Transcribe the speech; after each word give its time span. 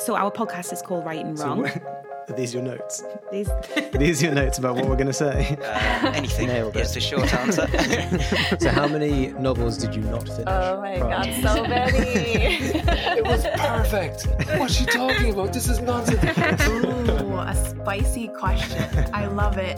So 0.00 0.16
our 0.16 0.30
podcast 0.30 0.72
is 0.72 0.80
called 0.80 1.04
Write 1.04 1.26
and 1.26 1.38
Wrong. 1.38 1.66
Are 2.28 2.34
these 2.34 2.54
your 2.54 2.62
notes? 2.62 3.04
These 3.30 3.48
Are 3.76 3.98
these 3.98 4.22
your 4.22 4.32
notes 4.32 4.56
about 4.56 4.76
what 4.76 4.86
we're 4.88 4.94
going 4.96 5.08
to 5.08 5.12
say? 5.12 5.58
Uh, 5.62 6.12
anything. 6.14 6.46
Nailed 6.46 6.74
it. 6.74 6.80
Is 6.80 6.96
a 6.96 7.00
short 7.00 7.34
answer. 7.34 7.66
so, 8.60 8.70
how 8.70 8.88
many 8.88 9.28
novels 9.32 9.76
did 9.76 9.94
you 9.94 10.00
not 10.02 10.26
finish? 10.26 10.44
Oh 10.46 10.80
my 10.80 10.96
prior 10.96 11.24
god, 11.42 11.54
so 11.54 11.64
many. 11.64 11.98
It 11.98 13.24
was 13.26 13.44
perfect. 13.56 14.26
What's 14.58 14.74
she 14.74 14.86
talking 14.86 15.32
about? 15.32 15.52
This 15.52 15.68
is 15.68 15.80
nonsense. 15.80 16.22
Ooh, 16.68 17.36
a 17.36 17.54
spicy 17.68 18.28
question. 18.28 19.10
I 19.12 19.26
love 19.26 19.58
it. 19.58 19.76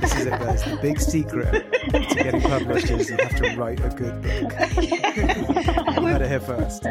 This 0.00 0.16
is 0.16 0.26
it, 0.26 0.30
guys. 0.30 0.64
The 0.64 0.78
big 0.82 1.00
secret 1.00 1.70
to 1.92 2.14
getting 2.16 2.40
published 2.40 2.90
is 2.90 3.08
you 3.08 3.18
have 3.18 3.36
to 3.36 3.56
write 3.56 3.78
a 3.84 3.90
good 3.90 4.20
book. 4.20 4.52
you 4.82 6.06
heard 6.08 6.22
it 6.22 6.28
here 6.28 6.40
first. 6.40 6.82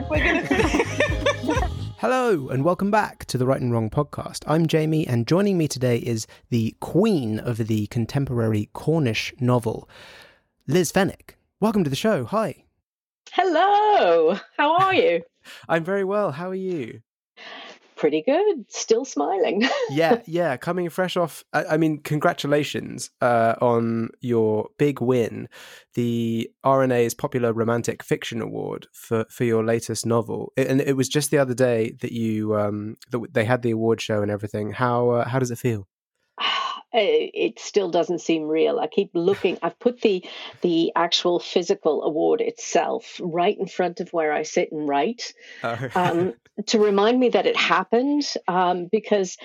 Hello, 2.02 2.50
and 2.50 2.64
welcome 2.64 2.90
back 2.90 3.26
to 3.26 3.38
the 3.38 3.46
Write 3.46 3.62
and 3.62 3.72
Wrong 3.72 3.88
podcast. 3.88 4.44
I'm 4.48 4.66
Jamie, 4.66 5.05
and 5.05 5.28
joining 5.28 5.55
me 5.55 5.68
today 5.68 5.98
is 5.98 6.25
the 6.50 6.75
queen 6.80 7.38
of 7.38 7.58
the 7.58 7.86
contemporary 7.92 8.72
Cornish 8.73 9.31
novel, 9.39 9.88
Liz 10.66 10.92
Fenwick. 10.92 11.38
Welcome 11.59 11.84
to 11.84 11.92
the 11.92 11.95
show. 11.95 12.25
Hi. 12.25 12.64
Hello, 13.34 14.36
how 14.58 14.78
are 14.78 14.95
you? 14.95 15.22
I'm 15.70 15.84
very 15.84 16.03
well. 16.03 16.31
How 16.31 16.50
are 16.50 16.56
you? 16.56 17.02
Pretty 18.02 18.23
good, 18.23 18.66
still 18.67 19.05
smiling. 19.05 19.61
yeah, 19.91 20.21
yeah, 20.25 20.57
coming 20.57 20.89
fresh 20.89 21.16
off. 21.16 21.44
I, 21.53 21.66
I 21.66 21.77
mean, 21.77 21.99
congratulations 21.99 23.11
uh, 23.21 23.53
on 23.61 24.09
your 24.21 24.69
big 24.80 25.02
win, 25.02 25.47
the 25.94 26.49
RNA's 26.66 27.13
Popular 27.13 27.53
Romantic 27.53 28.02
Fiction 28.02 28.41
Award 28.41 28.88
for 28.91 29.27
for 29.29 29.44
your 29.44 29.63
latest 29.63 30.07
novel. 30.07 30.52
It- 30.57 30.66
and 30.66 30.81
it 30.81 30.97
was 30.97 31.09
just 31.09 31.29
the 31.29 31.38
other 31.38 31.53
day 31.53 31.91
that 32.02 32.11
you 32.11 32.55
um, 32.55 32.97
that 33.11 33.35
they 33.35 33.45
had 33.45 33.61
the 33.61 33.69
award 33.69 34.02
show 34.02 34.23
and 34.23 34.31
everything. 34.31 34.72
How 34.72 35.11
uh, 35.11 35.27
how 35.27 35.38
does 35.38 35.52
it 35.52 35.59
feel? 35.59 35.88
it 36.94 37.59
still 37.59 37.89
doesn't 37.89 38.20
seem 38.20 38.44
real. 38.44 38.80
I 38.80 38.88
keep 38.88 39.11
looking. 39.14 39.58
I've 39.61 39.80
put 39.80 40.02
the 40.02 40.25
the 40.61 40.92
actual 40.95 41.39
physical 41.39 42.03
award 42.03 42.42
itself 42.42 43.20
right 43.23 43.58
in 43.58 43.67
front 43.67 44.00
of 44.00 44.09
where 44.11 44.34
I 44.34 44.44
sit 44.44 44.72
and 44.72 44.88
write 44.88 45.34
um, 45.95 46.34
to 46.67 46.80
remind 46.80 47.19
me 47.19 47.30
that 47.30 47.45
it 47.45 47.56
happened 47.56 48.23
um, 48.47 48.88
because 48.92 49.38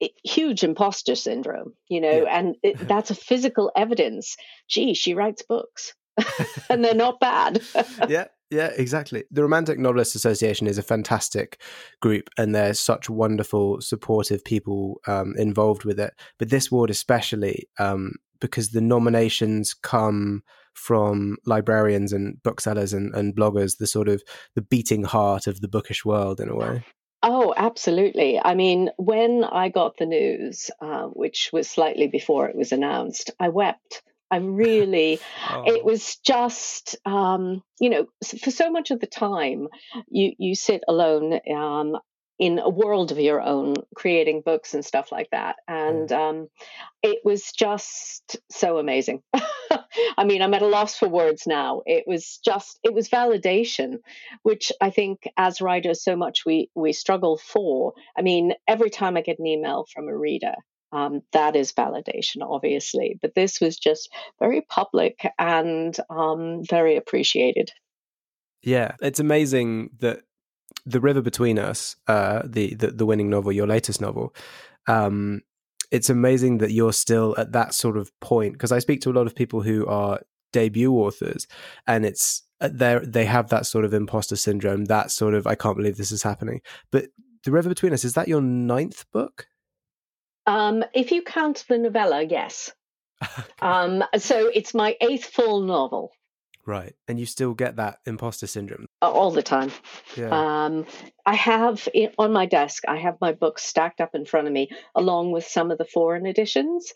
it, 0.00 0.12
huge 0.24 0.64
imposter 0.64 1.14
syndrome, 1.14 1.74
you 1.88 2.00
know, 2.00 2.22
Yeah. 2.24 2.38
and 2.38 2.56
it, 2.62 2.76
that's 2.88 3.10
a 3.10 3.14
physical 3.14 3.70
evidence. 3.76 4.36
Gee, 4.68 4.94
she 4.94 5.14
writes 5.14 5.42
books, 5.48 5.94
and 6.70 6.84
they're 6.84 6.94
not 6.94 7.20
bad. 7.20 7.60
yeah, 8.08 8.26
yeah, 8.50 8.70
exactly. 8.76 9.24
The 9.30 9.42
Romantic 9.42 9.78
Novelists 9.78 10.14
Association 10.14 10.66
is 10.66 10.78
a 10.78 10.82
fantastic 10.82 11.60
group, 12.00 12.30
and 12.38 12.54
there's 12.54 12.80
such 12.80 13.10
wonderful, 13.10 13.80
supportive 13.80 14.44
people 14.44 15.00
um, 15.06 15.34
involved 15.36 15.84
with 15.84 16.00
it. 16.00 16.14
But 16.38 16.50
this 16.50 16.72
award, 16.72 16.90
especially, 16.90 17.68
um, 17.78 18.14
because 18.40 18.70
the 18.70 18.80
nominations 18.80 19.74
come 19.74 20.42
from 20.72 21.36
librarians 21.44 22.12
and 22.12 22.42
booksellers 22.42 22.92
and, 22.92 23.14
and 23.14 23.36
bloggers, 23.36 23.78
the 23.78 23.86
sort 23.86 24.08
of 24.08 24.22
the 24.54 24.62
beating 24.62 25.02
heart 25.02 25.46
of 25.46 25.60
the 25.60 25.68
bookish 25.68 26.04
world, 26.04 26.40
in 26.40 26.48
a 26.48 26.56
way. 26.56 26.84
Oh, 27.22 27.52
absolutely. 27.56 28.40
I 28.42 28.54
mean, 28.54 28.90
when 28.96 29.42
I 29.44 29.70
got 29.70 29.96
the 29.98 30.06
news, 30.06 30.70
uh, 30.80 31.06
which 31.06 31.50
was 31.52 31.68
slightly 31.68 32.06
before 32.06 32.48
it 32.48 32.56
was 32.56 32.70
announced, 32.70 33.32
I 33.40 33.48
wept. 33.48 34.02
I 34.30 34.36
really, 34.38 35.20
Oh. 35.50 35.64
it 35.66 35.84
was 35.84 36.16
just, 36.16 36.96
um, 37.06 37.62
you 37.80 37.90
know, 37.90 38.06
for 38.42 38.50
so 38.50 38.70
much 38.70 38.90
of 38.90 39.00
the 39.00 39.06
time, 39.06 39.68
you 40.08 40.32
you 40.38 40.54
sit 40.54 40.82
alone 40.88 41.40
um, 41.54 41.96
in 42.38 42.58
a 42.58 42.68
world 42.68 43.10
of 43.10 43.18
your 43.18 43.40
own, 43.40 43.74
creating 43.96 44.42
books 44.44 44.74
and 44.74 44.84
stuff 44.84 45.10
like 45.10 45.28
that, 45.30 45.56
and 45.66 46.12
um, 46.12 46.48
it 47.02 47.18
was 47.24 47.52
just 47.52 48.36
so 48.50 48.78
amazing. 48.78 49.22
I 50.16 50.24
mean, 50.24 50.42
I'm 50.42 50.54
at 50.54 50.62
a 50.62 50.66
loss 50.66 50.96
for 50.96 51.08
words 51.08 51.46
now. 51.46 51.82
It 51.86 52.04
was 52.06 52.38
just, 52.44 52.78
it 52.82 52.92
was 52.94 53.08
validation, 53.08 53.98
which 54.42 54.70
I 54.80 54.90
think 54.90 55.28
as 55.36 55.60
writers, 55.60 56.02
so 56.04 56.16
much 56.16 56.44
we 56.46 56.70
we 56.74 56.92
struggle 56.92 57.38
for. 57.38 57.94
I 58.16 58.22
mean, 58.22 58.52
every 58.66 58.90
time 58.90 59.16
I 59.16 59.22
get 59.22 59.38
an 59.38 59.46
email 59.46 59.86
from 59.92 60.08
a 60.08 60.16
reader. 60.16 60.54
Um, 60.92 61.22
that 61.32 61.54
is 61.54 61.72
validation, 61.72 62.38
obviously, 62.42 63.18
but 63.20 63.34
this 63.34 63.60
was 63.60 63.76
just 63.76 64.08
very 64.38 64.62
public 64.62 65.20
and 65.38 65.96
um, 66.08 66.62
very 66.64 66.96
appreciated. 66.96 67.70
Yeah, 68.62 68.92
it's 69.00 69.20
amazing 69.20 69.90
that 70.00 70.20
the 70.86 71.00
River 71.00 71.20
Between 71.20 71.58
Us, 71.58 71.96
uh, 72.06 72.42
the, 72.44 72.74
the 72.74 72.90
the 72.90 73.06
winning 73.06 73.30
novel, 73.30 73.52
your 73.52 73.66
latest 73.66 74.00
novel, 74.00 74.34
um, 74.86 75.42
it's 75.90 76.10
amazing 76.10 76.58
that 76.58 76.72
you're 76.72 76.92
still 76.92 77.34
at 77.38 77.52
that 77.52 77.74
sort 77.74 77.96
of 77.96 78.10
point. 78.20 78.54
Because 78.54 78.72
I 78.72 78.78
speak 78.78 79.00
to 79.02 79.10
a 79.10 79.12
lot 79.12 79.26
of 79.26 79.34
people 79.34 79.62
who 79.62 79.86
are 79.86 80.20
debut 80.52 80.92
authors, 80.92 81.46
and 81.86 82.04
it's 82.04 82.42
they 82.60 82.98
they 83.04 83.24
have 83.24 83.50
that 83.50 83.66
sort 83.66 83.84
of 83.84 83.94
imposter 83.94 84.36
syndrome, 84.36 84.86
that 84.86 85.10
sort 85.10 85.34
of 85.34 85.46
I 85.46 85.54
can't 85.54 85.76
believe 85.76 85.96
this 85.96 86.12
is 86.12 86.22
happening. 86.22 86.60
But 86.90 87.06
the 87.44 87.52
River 87.52 87.68
Between 87.68 87.92
Us 87.92 88.04
is 88.04 88.14
that 88.14 88.28
your 88.28 88.40
ninth 88.40 89.04
book? 89.12 89.46
Um, 90.48 90.82
if 90.94 91.12
you 91.12 91.20
count 91.22 91.66
the 91.68 91.76
novella, 91.78 92.22
yes. 92.22 92.72
Um, 93.60 94.04
so 94.16 94.46
it's 94.46 94.72
my 94.72 94.96
eighth 95.00 95.26
full 95.26 95.60
novel 95.62 96.12
Right, 96.68 96.92
and 97.08 97.18
you 97.18 97.24
still 97.24 97.54
get 97.54 97.76
that 97.76 98.00
imposter 98.04 98.46
syndrome. 98.46 98.88
all 99.00 99.30
the 99.30 99.42
time. 99.42 99.72
Yeah, 100.18 100.28
Um, 100.28 100.84
I 101.24 101.34
have 101.34 101.88
i 101.94 102.10
on 102.18 102.30
my 102.34 102.44
desk, 102.44 102.82
I 102.86 102.98
have 102.98 103.16
my 103.22 103.32
books 103.32 103.64
stacked 103.64 104.02
up 104.02 104.14
in 104.14 104.26
front 104.26 104.48
of 104.48 104.52
me, 104.52 104.68
along 104.94 105.32
with 105.32 105.46
some 105.46 105.70
of 105.70 105.78
the 105.78 105.86
foreign 105.86 106.26
editions. 106.26 106.92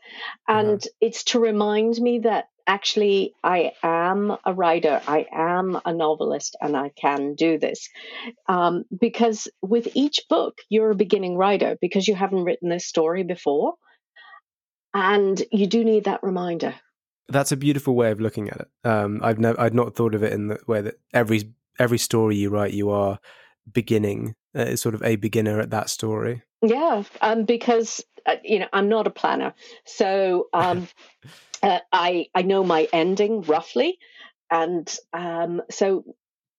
And 0.47 0.87
it's 1.00 1.25
to 1.25 1.41
remind 1.41 1.97
me 1.97 2.19
that 2.19 2.50
actually 2.66 3.32
I 3.43 3.72
am 3.82 4.37
a 4.44 4.53
writer, 4.53 5.00
I 5.09 5.25
am 5.32 5.81
a 5.87 5.94
novelist, 5.94 6.55
and 6.61 6.77
I 6.77 6.91
can 6.91 7.34
do 7.34 7.59
this. 7.59 7.88
Um, 8.47 8.84
because 9.00 9.49
with 9.62 9.88
each 9.94 10.21
book, 10.28 10.59
you're 10.69 10.91
a 10.91 10.94
beginning 10.94 11.38
writer 11.38 11.78
because 11.81 12.06
you 12.06 12.15
haven't 12.15 12.44
written 12.44 12.69
this 12.69 12.84
story 12.84 13.22
before. 13.22 13.77
And 14.93 15.43
you 15.50 15.66
do 15.66 15.82
need 15.82 16.05
that 16.05 16.22
reminder. 16.22 16.75
That's 17.28 17.53
a 17.53 17.56
beautiful 17.56 17.94
way 17.94 18.10
of 18.10 18.21
looking 18.21 18.49
at 18.49 18.60
it. 18.60 18.69
Um, 18.84 19.21
I've 19.22 19.38
never, 19.38 19.60
I'd 19.60 19.75
not 19.75 19.94
thought 19.94 20.15
of 20.15 20.22
it 20.22 20.33
in 20.33 20.49
the 20.49 20.59
way 20.66 20.81
that 20.81 20.99
every 21.12 21.53
every 21.78 21.99
story 21.99 22.37
you 22.37 22.50
write, 22.50 22.75
you 22.75 22.91
are 22.91 23.19
beginning, 23.71 24.34
uh, 24.55 24.77
sort 24.77 24.94
of 24.94 25.03
a 25.03 25.16
beginner 25.16 25.61
at 25.61 25.71
that 25.71 25.88
story. 25.88 26.43
Yeah, 26.62 27.03
um, 27.21 27.44
because 27.44 28.05
uh, 28.27 28.37
you 28.43 28.59
know 28.59 28.69
I'm 28.72 28.88
not 28.88 29.06
a 29.06 29.11
planner, 29.11 29.55
so 29.84 30.49
um, 30.53 30.88
uh, 31.62 31.78
I 31.93 32.27
I 32.34 32.43
know 32.43 32.65
my 32.65 32.88
ending 32.93 33.43
roughly, 33.43 33.99
and 34.50 34.94
um, 35.12 35.62
so 35.71 36.05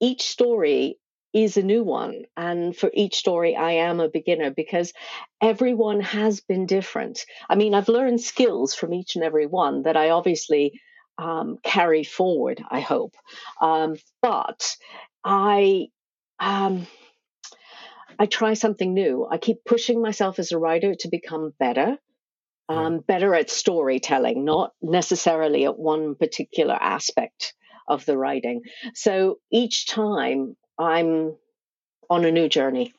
each 0.01 0.23
story 0.23 0.97
is 1.33 1.57
a 1.57 1.63
new 1.63 1.83
one, 1.83 2.23
and 2.37 2.75
for 2.75 2.89
each 2.93 3.15
story 3.15 3.55
I 3.55 3.71
am 3.71 3.99
a 3.99 4.09
beginner 4.09 4.51
because 4.51 4.93
everyone 5.41 5.99
has 6.01 6.41
been 6.41 6.65
different. 6.65 7.25
I 7.49 7.55
mean, 7.55 7.73
I've 7.73 7.89
learned 7.89 8.21
skills 8.21 8.75
from 8.75 8.93
each 8.93 9.15
and 9.15 9.23
every 9.23 9.47
one 9.47 9.83
that 9.83 9.97
I 9.97 10.11
obviously 10.11 10.79
um, 11.17 11.57
carry 11.63 12.03
forward. 12.03 12.63
I 12.69 12.79
hope, 12.79 13.15
um, 13.61 13.95
but 14.21 14.75
I. 15.23 15.87
Um, 16.39 16.87
I 18.19 18.25
try 18.27 18.53
something 18.53 18.93
new. 18.93 19.27
I 19.29 19.37
keep 19.37 19.65
pushing 19.65 20.01
myself 20.01 20.39
as 20.39 20.51
a 20.51 20.57
writer 20.57 20.93
to 20.99 21.07
become 21.09 21.51
better, 21.59 21.97
um, 22.69 22.99
better 22.99 23.33
at 23.33 23.49
storytelling, 23.49 24.45
not 24.45 24.71
necessarily 24.81 25.65
at 25.65 25.79
one 25.79 26.15
particular 26.15 26.75
aspect 26.79 27.53
of 27.87 28.05
the 28.05 28.17
writing. 28.17 28.61
So 28.93 29.39
each 29.51 29.87
time 29.87 30.55
I'm 30.77 31.35
on 32.09 32.25
a 32.25 32.31
new 32.31 32.49
journey. 32.49 32.93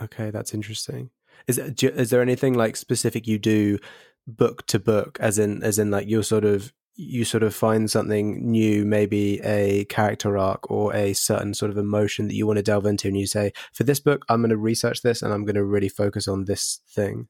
Okay, 0.00 0.30
that's 0.30 0.54
interesting. 0.54 1.10
Is 1.46 1.56
do- 1.74 1.88
is 1.88 2.10
there 2.10 2.22
anything 2.22 2.54
like 2.54 2.76
specific 2.76 3.26
you 3.26 3.38
do 3.38 3.78
book 4.26 4.66
to 4.66 4.78
book, 4.78 5.18
as 5.20 5.38
in 5.38 5.62
as 5.62 5.78
in 5.78 5.90
like 5.90 6.08
you're 6.08 6.22
sort 6.22 6.44
of 6.44 6.72
you 6.96 7.24
sort 7.24 7.42
of 7.42 7.54
find 7.54 7.90
something 7.90 8.50
new, 8.50 8.84
maybe 8.84 9.40
a 9.42 9.84
character 9.86 10.38
arc 10.38 10.70
or 10.70 10.94
a 10.94 11.12
certain 11.12 11.52
sort 11.52 11.70
of 11.70 11.76
emotion 11.76 12.28
that 12.28 12.34
you 12.34 12.46
want 12.46 12.56
to 12.56 12.62
delve 12.62 12.86
into, 12.86 13.08
and 13.08 13.18
you 13.18 13.26
say, 13.26 13.52
for 13.72 13.82
this 13.84 13.98
book, 13.98 14.24
I'm 14.28 14.40
going 14.40 14.50
to 14.50 14.56
research 14.56 15.02
this 15.02 15.20
and 15.20 15.32
I'm 15.32 15.44
going 15.44 15.56
to 15.56 15.64
really 15.64 15.88
focus 15.88 16.28
on 16.28 16.44
this 16.44 16.80
thing? 16.88 17.28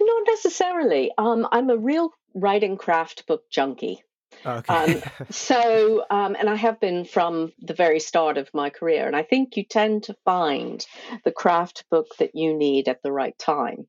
Not 0.00 0.22
necessarily. 0.26 1.10
Um, 1.18 1.46
I'm 1.52 1.68
a 1.68 1.76
real 1.76 2.10
writing 2.34 2.76
craft 2.76 3.26
book 3.26 3.50
junkie. 3.50 4.02
Okay. 4.46 4.74
Um, 4.74 5.02
so, 5.30 6.04
um, 6.10 6.36
and 6.38 6.48
I 6.48 6.56
have 6.56 6.80
been 6.80 7.04
from 7.04 7.52
the 7.60 7.74
very 7.74 8.00
start 8.00 8.38
of 8.38 8.52
my 8.54 8.70
career, 8.70 9.06
and 9.06 9.16
I 9.16 9.22
think 9.22 9.56
you 9.56 9.64
tend 9.64 10.04
to 10.04 10.16
find 10.24 10.84
the 11.24 11.32
craft 11.32 11.84
book 11.90 12.08
that 12.18 12.34
you 12.34 12.56
need 12.56 12.88
at 12.88 13.02
the 13.02 13.12
right 13.12 13.36
time. 13.38 13.86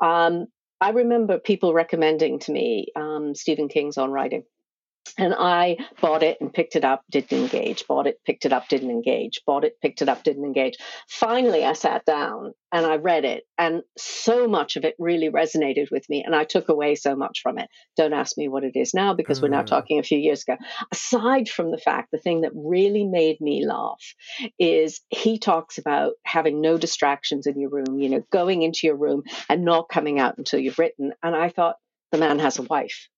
Um, 0.00 0.46
I 0.80 0.90
remember 0.90 1.38
people 1.38 1.72
recommending 1.72 2.40
to 2.40 2.52
me 2.52 2.88
um, 2.96 3.34
Stephen 3.34 3.68
King's 3.68 3.96
On 3.96 4.10
Writing. 4.10 4.44
And 5.16 5.34
I 5.38 5.76
bought 6.00 6.22
it 6.22 6.38
and 6.40 6.52
picked 6.52 6.76
it 6.76 6.84
up, 6.84 7.04
didn't 7.10 7.32
engage. 7.38 7.86
Bought 7.86 8.06
it, 8.06 8.18
picked 8.26 8.46
it 8.46 8.52
up, 8.52 8.68
didn't 8.68 8.90
engage. 8.90 9.42
Bought 9.46 9.64
it, 9.64 9.80
picked 9.80 10.02
it 10.02 10.08
up, 10.08 10.24
didn't 10.24 10.44
engage. 10.44 10.76
Finally, 11.08 11.64
I 11.64 11.74
sat 11.74 12.04
down 12.04 12.54
and 12.72 12.84
I 12.84 12.96
read 12.96 13.24
it, 13.24 13.44
and 13.56 13.82
so 13.96 14.48
much 14.48 14.74
of 14.76 14.84
it 14.84 14.96
really 14.98 15.30
resonated 15.30 15.92
with 15.92 16.08
me, 16.10 16.24
and 16.24 16.34
I 16.34 16.42
took 16.42 16.68
away 16.68 16.96
so 16.96 17.14
much 17.14 17.40
from 17.42 17.58
it. 17.58 17.68
Don't 17.96 18.12
ask 18.12 18.36
me 18.36 18.48
what 18.48 18.64
it 18.64 18.72
is 18.74 18.92
now 18.94 19.14
because 19.14 19.40
we're 19.40 19.48
now 19.48 19.62
Mm. 19.62 19.66
talking 19.66 19.98
a 20.00 20.02
few 20.02 20.18
years 20.18 20.42
ago. 20.42 20.56
Aside 20.90 21.48
from 21.48 21.70
the 21.70 21.78
fact, 21.78 22.10
the 22.10 22.18
thing 22.18 22.40
that 22.40 22.50
really 22.54 23.04
made 23.04 23.40
me 23.40 23.64
laugh 23.64 24.02
is 24.58 25.02
he 25.10 25.38
talks 25.38 25.78
about 25.78 26.14
having 26.24 26.60
no 26.60 26.76
distractions 26.76 27.46
in 27.46 27.60
your 27.60 27.70
room, 27.70 28.00
you 28.00 28.08
know, 28.08 28.24
going 28.32 28.62
into 28.62 28.88
your 28.88 28.96
room 28.96 29.22
and 29.48 29.64
not 29.64 29.88
coming 29.88 30.18
out 30.18 30.38
until 30.38 30.58
you've 30.58 30.78
written. 30.80 31.12
And 31.22 31.36
I 31.36 31.50
thought, 31.50 31.76
the 32.10 32.18
man 32.18 32.38
has 32.38 32.58
a 32.58 32.62
wife 32.62 33.08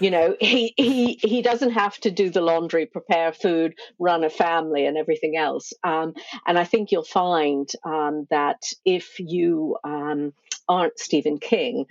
you 0.00 0.10
know 0.10 0.36
he 0.40 0.74
he 0.76 1.18
he 1.22 1.42
doesn't 1.42 1.72
have 1.72 1.98
to 1.98 2.10
do 2.10 2.30
the 2.30 2.40
laundry 2.40 2.86
prepare 2.86 3.32
food 3.32 3.74
run 3.98 4.24
a 4.24 4.30
family 4.30 4.86
and 4.86 4.96
everything 4.96 5.36
else 5.36 5.72
um, 5.82 6.14
and 6.46 6.58
i 6.58 6.64
think 6.64 6.92
you'll 6.92 7.04
find 7.04 7.70
um, 7.84 8.26
that 8.30 8.62
if 8.84 9.18
you 9.18 9.76
um, 9.84 10.32
aren't 10.68 10.98
stephen 10.98 11.38
king 11.38 11.86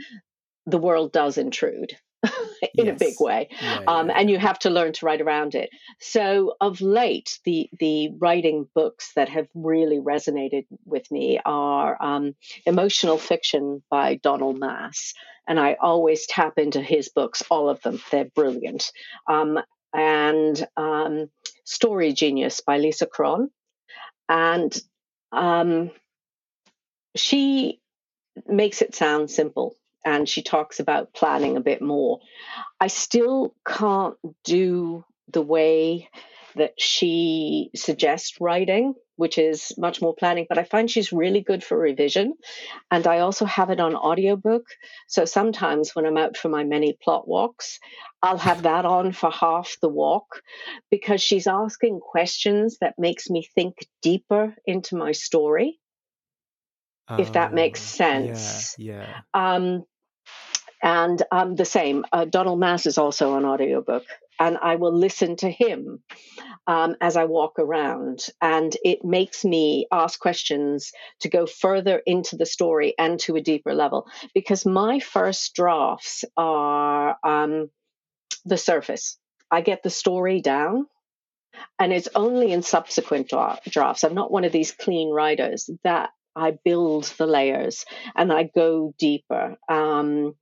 the 0.66 0.78
world 0.78 1.12
does 1.12 1.38
intrude 1.38 1.94
in 2.78 2.88
a 2.88 2.94
big 2.94 3.16
way 3.20 3.50
Yeah, 3.62 3.80
um, 3.88 4.10
yeah. 4.10 4.14
and 4.16 4.30
you 4.30 4.38
have 4.40 4.58
to 4.60 4.70
learn 4.70 4.94
to 4.94 5.06
write 5.06 5.22
around 5.22 5.56
it. 5.56 5.70
So, 6.00 6.56
of 6.62 6.80
late, 6.82 7.40
the 7.44 7.70
the 7.78 8.12
writing 8.18 8.68
books 8.74 9.12
that 9.16 9.28
have 9.30 9.48
really 9.54 9.98
resonated 10.00 10.66
with 10.86 11.10
me 11.12 11.40
are 11.46 12.02
um, 12.02 12.34
emotional 12.66 13.18
fiction 13.18 13.84
by 13.90 14.16
Donald 14.16 14.58
Maass, 14.60 15.14
and 15.48 15.60
I 15.60 15.76
always 15.80 16.26
tap 16.26 16.58
into 16.58 16.82
his 16.82 17.10
books, 17.10 17.44
all 17.50 17.70
of 17.70 17.82
them. 17.82 18.02
They're 18.12 18.26
brilliant. 18.26 18.92
Um, 19.28 19.60
and 19.94 20.68
um, 20.76 21.30
Story 21.66 22.14
Genius 22.14 22.62
by 22.62 22.78
Lisa 22.78 23.06
Cron, 23.06 23.50
and 24.28 24.76
um, 25.32 25.92
she 27.16 27.80
makes 28.48 28.82
it 28.82 28.96
sound 28.96 29.30
simple 29.30 29.76
and 30.06 30.28
she 30.28 30.42
talks 30.42 30.80
about 30.80 31.14
planning 31.14 31.58
a 31.58 31.62
bit 31.62 31.82
more. 31.82 32.20
I 32.80 32.88
still 32.88 33.56
can't 33.66 34.16
do 34.44 35.06
the 35.30 35.42
way 35.42 36.10
that 36.56 36.80
she 36.80 37.72
suggests 37.76 38.40
writing, 38.40 38.96
which 39.16 39.38
is 39.38 39.72
much 39.78 40.02
more 40.02 40.16
planning, 40.16 40.46
but 40.50 40.58
I 40.58 40.64
find 40.64 40.90
she's 40.90 41.14
really 41.14 41.42
good 41.42 41.64
for 41.64 41.78
revision. 41.78 42.34
And 42.90 43.06
I 43.06 43.20
also 43.20 43.46
have 43.46 43.70
it 43.70 43.80
on 43.80 43.96
audiobook. 43.96 44.66
So 45.08 45.26
sometimes 45.26 45.96
when 45.96 46.06
I'm 46.06 46.18
out 46.18 46.36
for 46.38 46.50
my 46.50 46.64
many 46.64 46.98
plot 47.02 47.28
walks, 47.28 47.80
I'll 48.22 48.38
have 48.38 48.64
that 48.64 48.86
on 48.86 49.12
for 49.12 49.30
half 49.32 49.76
the 49.82 49.90
walk 49.90 50.42
because 50.90 51.22
she's 51.22 51.48
asking 51.48 52.00
questions 52.00 52.78
that 52.82 52.96
makes 52.98 53.30
me 53.30 53.48
think 53.56 53.76
deeper 54.02 54.56
into 54.66 54.96
my 54.96 55.12
story. 55.12 55.80
if 57.20 57.34
that 57.34 57.54
makes 57.54 57.82
Oh, 57.82 57.98
sense. 57.98 58.76
Yeah. 58.78 59.22
Um, 59.34 59.84
and 60.82 61.22
um, 61.32 61.56
the 61.56 61.66
same, 61.66 62.06
uh, 62.12 62.26
Donald 62.26 62.60
Maass 62.60 62.86
is 62.88 62.98
also 62.98 63.34
on 63.34 63.46
audiobook, 63.46 64.04
and 64.40 64.58
I 64.58 64.76
will 64.76 64.94
listen 64.94 65.36
to 65.38 65.50
him 65.50 66.04
um, 66.68 66.96
as 67.02 67.18
I 67.18 67.26
walk 67.26 67.60
around, 67.60 68.26
and 68.42 68.76
it 68.84 69.04
makes 69.04 69.44
me 69.44 69.88
ask 69.92 70.20
questions 70.20 70.92
to 71.22 71.30
go 71.30 71.46
further 71.46 72.02
into 72.06 72.38
the 72.38 72.46
story 72.46 72.94
and 72.98 73.20
to 73.22 73.36
a 73.36 73.42
deeper 73.42 73.74
level. 73.74 74.08
Because 74.34 74.66
my 74.66 75.00
first 75.00 75.54
drafts 75.56 76.24
are 76.38 77.18
um, 77.24 77.70
the 78.46 78.58
surface. 78.58 79.18
I 79.52 79.62
get 79.62 79.84
the 79.84 79.90
story 79.90 80.42
down, 80.42 80.88
and 81.78 81.92
it's 81.92 82.10
only 82.16 82.52
in 82.52 82.64
subsequent 82.64 83.30
drafts. 83.30 84.04
I'm 84.04 84.16
not 84.16 84.32
one 84.32 84.46
of 84.46 84.52
these 84.52 84.72
clean 84.72 85.10
writers 85.10 85.70
that 85.84 86.12
I 86.36 86.58
build 86.64 87.06
the 87.18 87.28
layers 87.28 87.86
and 88.16 88.32
I 88.32 88.44
go 88.44 88.94
deeper. 88.98 89.58
Um, 89.70 90.36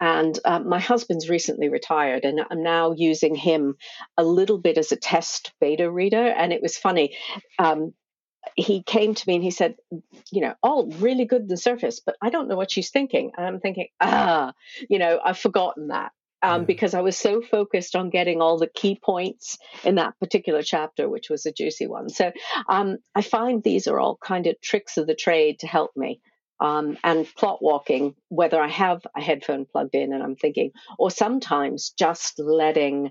and 0.00 0.38
uh, 0.44 0.60
my 0.60 0.80
husband's 0.80 1.30
recently 1.30 1.68
retired, 1.68 2.24
and 2.24 2.40
I'm 2.50 2.62
now 2.62 2.92
using 2.96 3.34
him 3.34 3.76
a 4.16 4.24
little 4.24 4.58
bit 4.58 4.76
as 4.76 4.90
a 4.90 4.96
test 4.96 5.52
beta 5.60 5.90
reader. 5.90 6.26
And 6.26 6.52
it 6.52 6.60
was 6.60 6.76
funny. 6.76 7.16
Um, 7.58 7.94
he 8.56 8.82
came 8.82 9.14
to 9.14 9.24
me 9.28 9.36
and 9.36 9.44
he 9.44 9.52
said, 9.52 9.76
you 10.32 10.40
know, 10.40 10.54
oh, 10.62 10.90
really 10.98 11.24
good 11.24 11.48
the 11.48 11.56
surface, 11.56 12.00
but 12.04 12.16
I 12.20 12.30
don't 12.30 12.48
know 12.48 12.56
what 12.56 12.70
she's 12.70 12.90
thinking. 12.90 13.32
And 13.36 13.46
I'm 13.46 13.60
thinking, 13.60 13.86
ah, 14.00 14.52
you 14.90 14.98
know, 14.98 15.20
I've 15.24 15.38
forgotten 15.38 15.88
that. 15.88 16.12
Um. 16.42 16.64
Because 16.64 16.94
I 16.94 17.00
was 17.02 17.16
so 17.16 17.40
focused 17.40 17.94
on 17.94 18.10
getting 18.10 18.40
all 18.40 18.58
the 18.58 18.66
key 18.66 18.98
points 19.02 19.58
in 19.84 19.94
that 19.96 20.18
particular 20.18 20.62
chapter, 20.62 21.08
which 21.08 21.30
was 21.30 21.46
a 21.46 21.52
juicy 21.52 21.86
one. 21.86 22.08
So 22.08 22.32
um, 22.68 22.98
I 23.14 23.22
find 23.22 23.62
these 23.62 23.86
are 23.86 24.00
all 24.00 24.18
kind 24.22 24.46
of 24.46 24.60
tricks 24.60 24.96
of 24.96 25.06
the 25.06 25.14
trade 25.14 25.60
to 25.60 25.66
help 25.66 25.92
me. 25.96 26.20
Um, 26.60 26.96
and 27.02 27.26
plot 27.34 27.58
walking, 27.60 28.14
whether 28.28 28.60
I 28.60 28.68
have 28.68 29.04
a 29.16 29.20
headphone 29.20 29.66
plugged 29.66 29.96
in 29.96 30.12
and 30.12 30.22
I'm 30.22 30.36
thinking, 30.36 30.70
or 30.96 31.10
sometimes 31.10 31.92
just 31.98 32.38
letting 32.38 33.10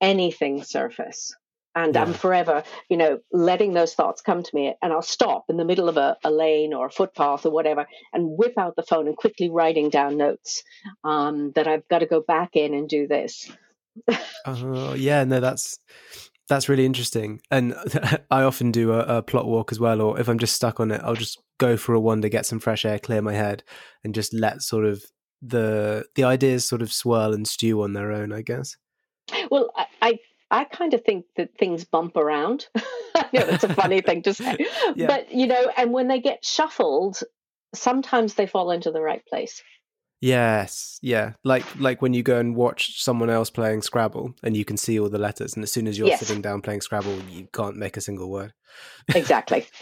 anything 0.00 0.62
surface. 0.62 1.36
And 1.74 1.96
I'm 1.96 2.12
forever, 2.12 2.64
you 2.88 2.96
know, 2.96 3.20
letting 3.32 3.74
those 3.74 3.94
thoughts 3.94 4.22
come 4.22 4.42
to 4.42 4.54
me. 4.54 4.74
And 4.82 4.92
I'll 4.92 5.02
stop 5.02 5.44
in 5.48 5.56
the 5.56 5.64
middle 5.64 5.88
of 5.88 5.96
a, 5.96 6.16
a 6.24 6.30
lane 6.30 6.74
or 6.74 6.86
a 6.86 6.90
footpath 6.90 7.46
or 7.46 7.50
whatever 7.50 7.86
and 8.12 8.36
whip 8.36 8.54
out 8.58 8.74
the 8.74 8.82
phone 8.82 9.06
and 9.06 9.16
quickly 9.16 9.50
writing 9.50 9.88
down 9.88 10.16
notes 10.16 10.64
um, 11.04 11.52
that 11.54 11.68
I've 11.68 11.86
got 11.88 12.00
to 12.00 12.06
go 12.06 12.20
back 12.20 12.56
in 12.56 12.74
and 12.74 12.88
do 12.88 13.06
this. 13.06 13.50
Oh, 14.46 14.94
yeah. 14.94 15.24
No, 15.24 15.40
that's 15.40 15.78
that's 16.50 16.68
really 16.68 16.84
interesting. 16.84 17.40
And 17.50 17.74
I 18.30 18.42
often 18.42 18.72
do 18.72 18.92
a, 18.92 19.18
a 19.18 19.22
plot 19.22 19.46
walk 19.46 19.72
as 19.72 19.80
well, 19.80 20.02
or 20.02 20.20
if 20.20 20.28
I'm 20.28 20.38
just 20.38 20.54
stuck 20.54 20.80
on 20.80 20.90
it, 20.90 21.00
I'll 21.02 21.14
just 21.14 21.40
go 21.58 21.76
for 21.76 21.94
a 21.94 22.00
wander, 22.00 22.28
get 22.28 22.44
some 22.44 22.58
fresh 22.58 22.84
air, 22.84 22.98
clear 22.98 23.22
my 23.22 23.32
head, 23.32 23.62
and 24.04 24.14
just 24.14 24.34
let 24.34 24.60
sort 24.62 24.84
of 24.84 25.04
the 25.40 26.04
the 26.16 26.24
ideas 26.24 26.68
sort 26.68 26.82
of 26.82 26.92
swirl 26.92 27.32
and 27.32 27.46
stew 27.46 27.82
on 27.82 27.94
their 27.94 28.12
own. 28.12 28.32
I 28.32 28.42
guess. 28.42 28.76
Well, 29.50 29.70
I, 29.76 29.86
I, 30.02 30.18
I 30.50 30.64
kind 30.64 30.94
of 30.94 31.04
think 31.04 31.26
that 31.36 31.56
things 31.58 31.84
bump 31.84 32.16
around. 32.16 32.66
I 33.14 33.26
know 33.32 33.46
that's 33.46 33.64
a 33.64 33.74
funny 33.74 34.00
thing 34.08 34.22
to 34.22 34.34
say, 34.34 34.56
Yeah. 34.96 35.06
but 35.06 35.32
you 35.32 35.46
know, 35.46 35.70
and 35.76 35.92
when 35.92 36.08
they 36.08 36.20
get 36.20 36.44
shuffled, 36.44 37.20
sometimes 37.74 38.34
they 38.34 38.46
fall 38.46 38.70
into 38.70 38.90
the 38.90 39.00
right 39.00 39.24
place. 39.26 39.62
Yes, 40.20 40.98
yeah. 41.00 41.32
Like 41.44 41.64
like 41.80 42.02
when 42.02 42.12
you 42.12 42.22
go 42.22 42.38
and 42.38 42.54
watch 42.54 43.02
someone 43.02 43.30
else 43.30 43.48
playing 43.48 43.80
Scrabble 43.80 44.34
and 44.42 44.54
you 44.54 44.66
can 44.66 44.76
see 44.76 45.00
all 45.00 45.08
the 45.08 45.18
letters, 45.18 45.54
and 45.54 45.62
as 45.62 45.72
soon 45.72 45.86
as 45.86 45.98
you're 45.98 46.08
Yes. 46.08 46.20
sitting 46.20 46.42
down 46.42 46.60
playing 46.60 46.82
Scrabble, 46.82 47.18
you 47.30 47.48
can't 47.54 47.76
make 47.76 47.96
a 47.96 48.00
single 48.02 48.30
word. 48.30 48.52
Exactly. 49.14 49.66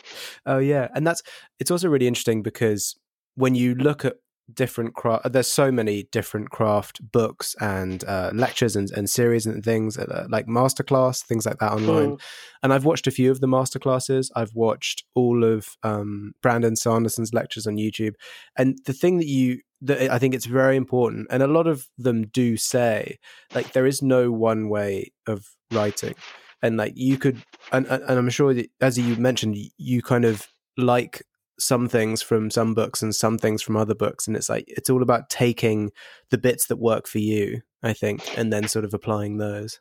Oh 0.46 0.58
yeah, 0.58 0.88
and 0.94 1.06
that's 1.06 1.22
it's 1.58 1.70
also 1.70 1.88
really 1.88 2.06
interesting 2.06 2.42
because 2.42 2.98
when 3.34 3.54
you 3.54 3.74
look 3.74 4.04
at 4.04 4.16
different 4.52 4.94
craft, 4.94 5.32
there's 5.32 5.50
so 5.50 5.70
many 5.70 6.04
different 6.10 6.50
craft 6.50 7.00
books 7.12 7.54
and 7.60 8.04
uh, 8.04 8.30
lectures 8.34 8.76
and, 8.76 8.90
and 8.92 9.08
series 9.08 9.46
and 9.46 9.64
things 9.64 9.98
uh, 9.98 10.26
like 10.30 10.46
masterclass 10.46 11.22
things 11.24 11.46
like 11.46 11.58
that 11.58 11.72
online. 11.72 12.16
And 12.62 12.72
I've 12.72 12.84
watched 12.84 13.06
a 13.06 13.10
few 13.12 13.30
of 13.30 13.40
the 13.40 13.46
masterclasses. 13.46 14.30
I've 14.34 14.54
watched 14.54 15.04
all 15.14 15.44
of 15.44 15.68
um, 15.82 16.32
Brandon 16.42 16.76
Sanderson's 16.76 17.34
lectures 17.34 17.66
on 17.66 17.76
YouTube, 17.76 18.14
and 18.56 18.78
the 18.86 18.92
thing 18.92 19.18
that 19.18 19.26
you 19.26 19.60
that 19.82 20.10
I 20.10 20.18
think 20.18 20.34
it's 20.34 20.46
very 20.46 20.76
important, 20.76 21.28
and 21.30 21.42
a 21.42 21.46
lot 21.46 21.66
of 21.66 21.86
them 21.98 22.26
do 22.26 22.56
say 22.56 23.18
like 23.54 23.72
there 23.72 23.86
is 23.86 24.02
no 24.02 24.32
one 24.32 24.68
way 24.68 25.12
of 25.26 25.46
writing 25.70 26.14
and 26.62 26.76
like 26.76 26.92
you 26.96 27.18
could 27.18 27.42
and, 27.72 27.86
and 27.86 28.02
and 28.02 28.18
i'm 28.18 28.30
sure 28.30 28.54
that, 28.54 28.70
as 28.80 28.98
you 28.98 29.16
mentioned 29.16 29.56
you 29.76 30.02
kind 30.02 30.24
of 30.24 30.48
like 30.76 31.22
some 31.58 31.88
things 31.88 32.22
from 32.22 32.50
some 32.50 32.74
books 32.74 33.02
and 33.02 33.14
some 33.14 33.38
things 33.38 33.62
from 33.62 33.76
other 33.76 33.94
books 33.94 34.26
and 34.26 34.36
it's 34.36 34.48
like 34.48 34.64
it's 34.68 34.90
all 34.90 35.02
about 35.02 35.28
taking 35.28 35.90
the 36.30 36.38
bits 36.38 36.66
that 36.66 36.76
work 36.76 37.06
for 37.06 37.18
you 37.18 37.60
i 37.82 37.92
think 37.92 38.38
and 38.38 38.52
then 38.52 38.68
sort 38.68 38.84
of 38.84 38.94
applying 38.94 39.38
those. 39.38 39.80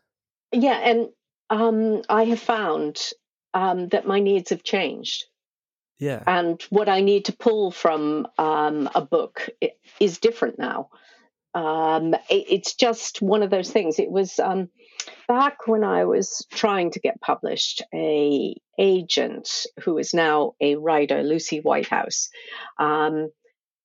Yeah, 0.53 0.77
and 0.77 1.09
um, 1.49 2.03
I 2.07 2.23
have 2.23 2.39
found 2.39 3.01
um, 3.53 3.89
that 3.89 4.07
my 4.07 4.21
needs 4.21 4.49
have 4.51 4.63
changed, 4.63 5.25
yeah. 5.99 6.23
And 6.27 6.61
what 6.69 6.89
I 6.89 7.01
need 7.01 7.25
to 7.25 7.35
pull 7.35 7.71
from 7.71 8.27
um, 8.37 8.89
a 8.93 9.01
book 9.01 9.49
is 9.99 10.19
different 10.19 10.59
now. 10.59 10.89
Um, 11.57 12.13
it, 12.29 12.45
it's 12.49 12.75
just 12.75 13.19
one 13.21 13.41
of 13.41 13.49
those 13.49 13.71
things. 13.71 13.97
It 13.97 14.11
was 14.11 14.37
um, 14.37 14.69
back 15.27 15.65
when 15.65 15.83
I 15.83 16.05
was 16.05 16.45
trying 16.51 16.91
to 16.91 16.99
get 16.99 17.19
published. 17.19 17.81
A 17.93 18.55
agent 18.77 19.49
who 19.83 19.97
is 19.97 20.13
now 20.13 20.53
a 20.61 20.75
writer, 20.75 21.23
Lucy 21.23 21.59
Whitehouse, 21.59 22.29
um, 22.77 23.31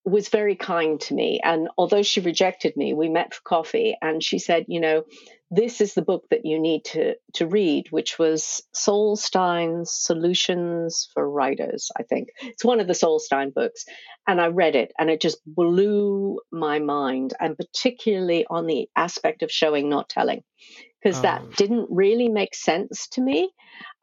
was 0.05 0.29
very 0.29 0.57
kind 0.57 1.01
to 1.03 1.15
me. 1.15 1.41
And 1.43 1.69
although 1.79 2.03
she 2.03 2.21
rejected 2.21 2.77
me, 2.77 2.93
we 2.93 3.09
met 3.09 3.35
for 3.35 3.43
coffee, 3.45 3.97
and 4.03 4.23
she 4.23 4.39
said, 4.39 4.65
"You 4.69 4.81
know, 4.81 5.05
this 5.51 5.81
is 5.81 5.95
the 5.95 6.03
book 6.03 6.25
that 6.31 6.45
you 6.45 6.59
need 6.59 6.85
to 6.87 7.15
to 7.35 7.47
read, 7.47 7.87
which 7.91 8.19
was 8.19 8.63
Sol 8.73 9.17
Stein's 9.17 9.93
Solutions 9.93 11.09
for 11.15 11.29
Writers. 11.29 11.91
I 11.97 12.03
think 12.03 12.31
it's 12.41 12.65
one 12.65 12.81
of 12.81 12.87
the 12.89 12.95
Solstein 12.95 13.55
books, 13.55 13.85
and 14.27 14.41
I 14.41 14.47
read 14.49 14.75
it, 14.75 14.93
and 14.99 15.09
it 15.11 15.21
just 15.21 15.39
blew 15.47 16.41
my 16.51 16.79
mind, 16.81 17.35
and 17.39 17.57
particularly 17.57 18.47
on 18.49 18.67
the 18.67 18.89
aspect 18.97 19.43
of 19.43 19.51
showing, 19.53 19.89
not 19.89 20.09
telling, 20.09 20.43
because 21.01 21.19
Oh. 21.19 21.23
that 21.23 21.57
didn't 21.57 21.89
really 21.91 22.29
make 22.29 22.55
sense 22.55 23.09
to 23.11 23.21
me. 23.21 23.51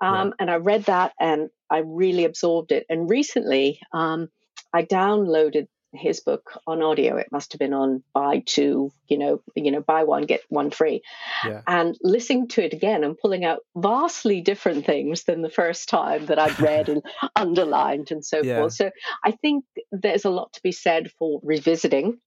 Um, 0.02 0.28
Yeah. 0.28 0.34
And 0.40 0.52
I 0.52 0.56
read 0.56 0.84
that, 0.86 1.14
and 1.20 1.50
I 1.70 1.80
really 1.80 2.24
absorbed 2.26 2.72
it. 2.72 2.86
And 2.90 3.10
recently, 3.10 3.80
um, 3.94 4.30
I 4.74 4.84
downloaded 4.84 5.68
his 5.94 6.20
book 6.20 6.52
on 6.68 6.82
audio. 6.82 7.18
It 7.18 7.32
must 7.32 7.54
have 7.54 7.60
been 7.60 7.74
on 7.74 8.04
buy 8.14 8.44
two, 8.46 8.92
you 9.08 9.18
know, 9.18 9.42
you 9.56 9.72
know, 9.72 9.82
buy 9.82 10.04
one 10.04 10.24
get 10.24 10.42
one 10.50 10.70
free. 10.72 11.02
Yeah. 11.46 11.62
And 11.68 11.98
listening 12.02 12.48
to 12.50 12.64
it 12.64 12.74
again 12.74 13.04
and 13.04 13.18
pulling 13.18 13.46
out 13.46 13.60
vastly 13.76 14.42
different 14.42 14.86
things 14.86 15.24
than 15.24 15.42
the 15.42 15.50
first 15.50 15.90
time 15.90 16.28
that 16.28 16.40
I'd 16.40 16.60
read 16.60 16.90
and 16.90 17.02
underlined 17.36 18.12
and 18.12 18.26
so 18.26 18.42
Yeah. 18.44 18.60
forth. 18.60 18.74
So 18.74 18.92
I 19.24 19.32
think 19.32 19.66
there's 19.92 20.26
a 20.26 20.30
lot 20.30 20.54
to 20.54 20.62
be 20.62 20.72
said 20.72 21.12
for 21.18 21.40
revisiting 21.44 22.20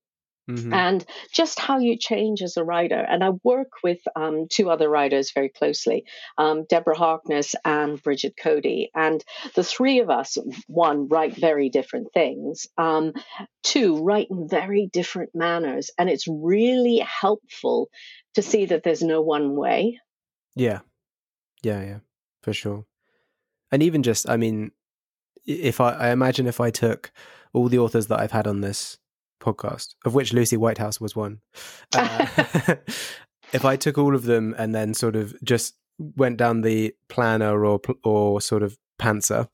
Mhm. 0.51 0.75
and 0.75 1.05
just 1.33 1.61
how 1.61 1.79
you 1.79 1.97
change 1.97 2.43
as 2.43 2.57
a 2.57 2.65
writer. 2.65 2.99
And 2.99 3.23
I 3.23 3.31
work 3.45 3.71
with 3.85 4.01
um, 4.17 4.47
two 4.51 4.71
other 4.71 4.89
writers 4.89 5.31
very 5.33 5.49
closely, 5.49 6.05
um, 6.37 6.65
Deborah 6.69 6.97
Harkness 6.99 7.55
and 7.65 8.03
Brigid 8.03 8.35
Coady. 8.37 8.91
And 8.95 9.23
the 9.55 9.63
three 9.63 10.01
of 10.01 10.11
us, 10.11 10.37
one, 10.67 11.07
write 11.09 11.37
very 11.37 11.69
different 11.69 12.13
things, 12.13 12.67
um, 12.77 13.13
two, 13.63 14.03
write 14.03 14.29
in 14.31 14.49
very 14.49 14.89
different 14.93 15.31
manners. 15.33 15.91
And 15.97 16.11
it's 16.11 16.27
really 16.27 16.99
helpful 16.99 17.89
to 18.35 18.43
see 18.43 18.67
that 18.67 18.83
there's 18.83 19.03
no 19.03 19.21
one 19.23 19.55
way. 19.55 20.01
Yeah. 20.57 20.81
Yeah, 21.63 21.83
yeah, 21.83 21.99
for 22.43 22.53
sure. 22.53 22.85
And 23.71 23.83
even 23.83 24.03
just, 24.03 24.29
I 24.29 24.37
mean, 24.37 24.73
if 25.47 25.81
I, 25.81 25.93
I 25.93 26.11
imagine 26.11 26.47
if 26.47 26.61
I 26.61 26.71
took 26.71 27.13
all 27.53 27.69
the 27.69 27.79
authors 27.79 28.09
that 28.09 28.19
I've 28.19 28.33
had 28.33 28.47
on 28.47 28.61
this 28.61 28.99
podcast, 29.43 29.95
of 30.05 30.15
which 30.15 30.33
Lucy 30.33 30.57
Whitehouse 30.57 31.01
was 31.01 31.15
one, 31.17 31.41
uh, 31.95 32.27
if 33.53 33.65
I 33.65 33.77
took 33.77 33.99
all 33.99 34.15
of 34.15 34.25
them 34.25 34.55
and 34.57 34.75
then 34.75 34.95
sort 34.95 35.17
of 35.17 35.35
just 35.43 35.75
went 35.99 36.39
down 36.39 36.63
the 36.63 36.95
planner 37.09 37.65
or 37.65 37.81
or 38.03 38.41
sort 38.41 38.63
of 38.63 38.79
pantser 38.99 39.49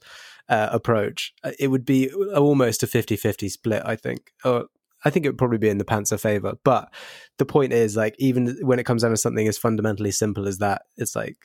uh, 0.49 0.69
approach, 0.71 1.35
uh, 1.45 1.53
it 1.59 1.69
would 1.69 1.85
be 1.85 2.11
almost 2.13 2.83
a 2.83 2.87
50-50 2.87 3.51
split, 3.51 3.83
I 3.85 3.97
think. 3.97 4.33
Or 4.45 4.67
I 5.05 5.11
think 5.11 5.25
it 5.25 5.29
would 5.29 5.39
probably 5.39 5.59
be 5.59 5.69
in 5.69 5.79
the 5.79 5.85
pantser 5.85 6.19
favor. 6.19 6.55
But 6.65 6.93
the 7.39 7.45
point 7.45 7.73
is, 7.73 7.97
like, 7.97 8.15
even 8.19 8.57
when 8.63 8.79
it 8.79 8.85
comes 8.85 9.03
down 9.03 9.11
to 9.13 9.17
something 9.17 9.47
as 9.47 9.59
fundamentally 9.59 10.11
simple 10.11 10.49
as 10.49 10.59
that, 10.59 10.83
it's 10.97 11.15
like, 11.15 11.37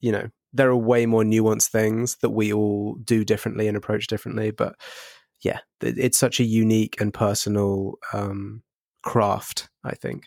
you 0.00 0.12
know, 0.12 0.28
there 0.52 0.70
are 0.70 0.76
way 0.76 1.06
more 1.06 1.22
nuanced 1.22 1.68
things 1.68 2.16
that 2.22 2.30
we 2.30 2.52
all 2.52 2.96
do 3.04 3.24
differently 3.24 3.68
and 3.68 3.76
approach 3.76 4.06
differently. 4.06 4.50
But 4.50 4.74
yeah, 5.40 5.60
it's 5.80 6.18
such 6.18 6.40
a 6.40 6.44
unique 6.44 7.00
and 7.00 7.12
personal 7.14 7.98
um, 8.12 8.62
craft, 9.02 9.68
I 9.84 9.94
think. 9.94 10.24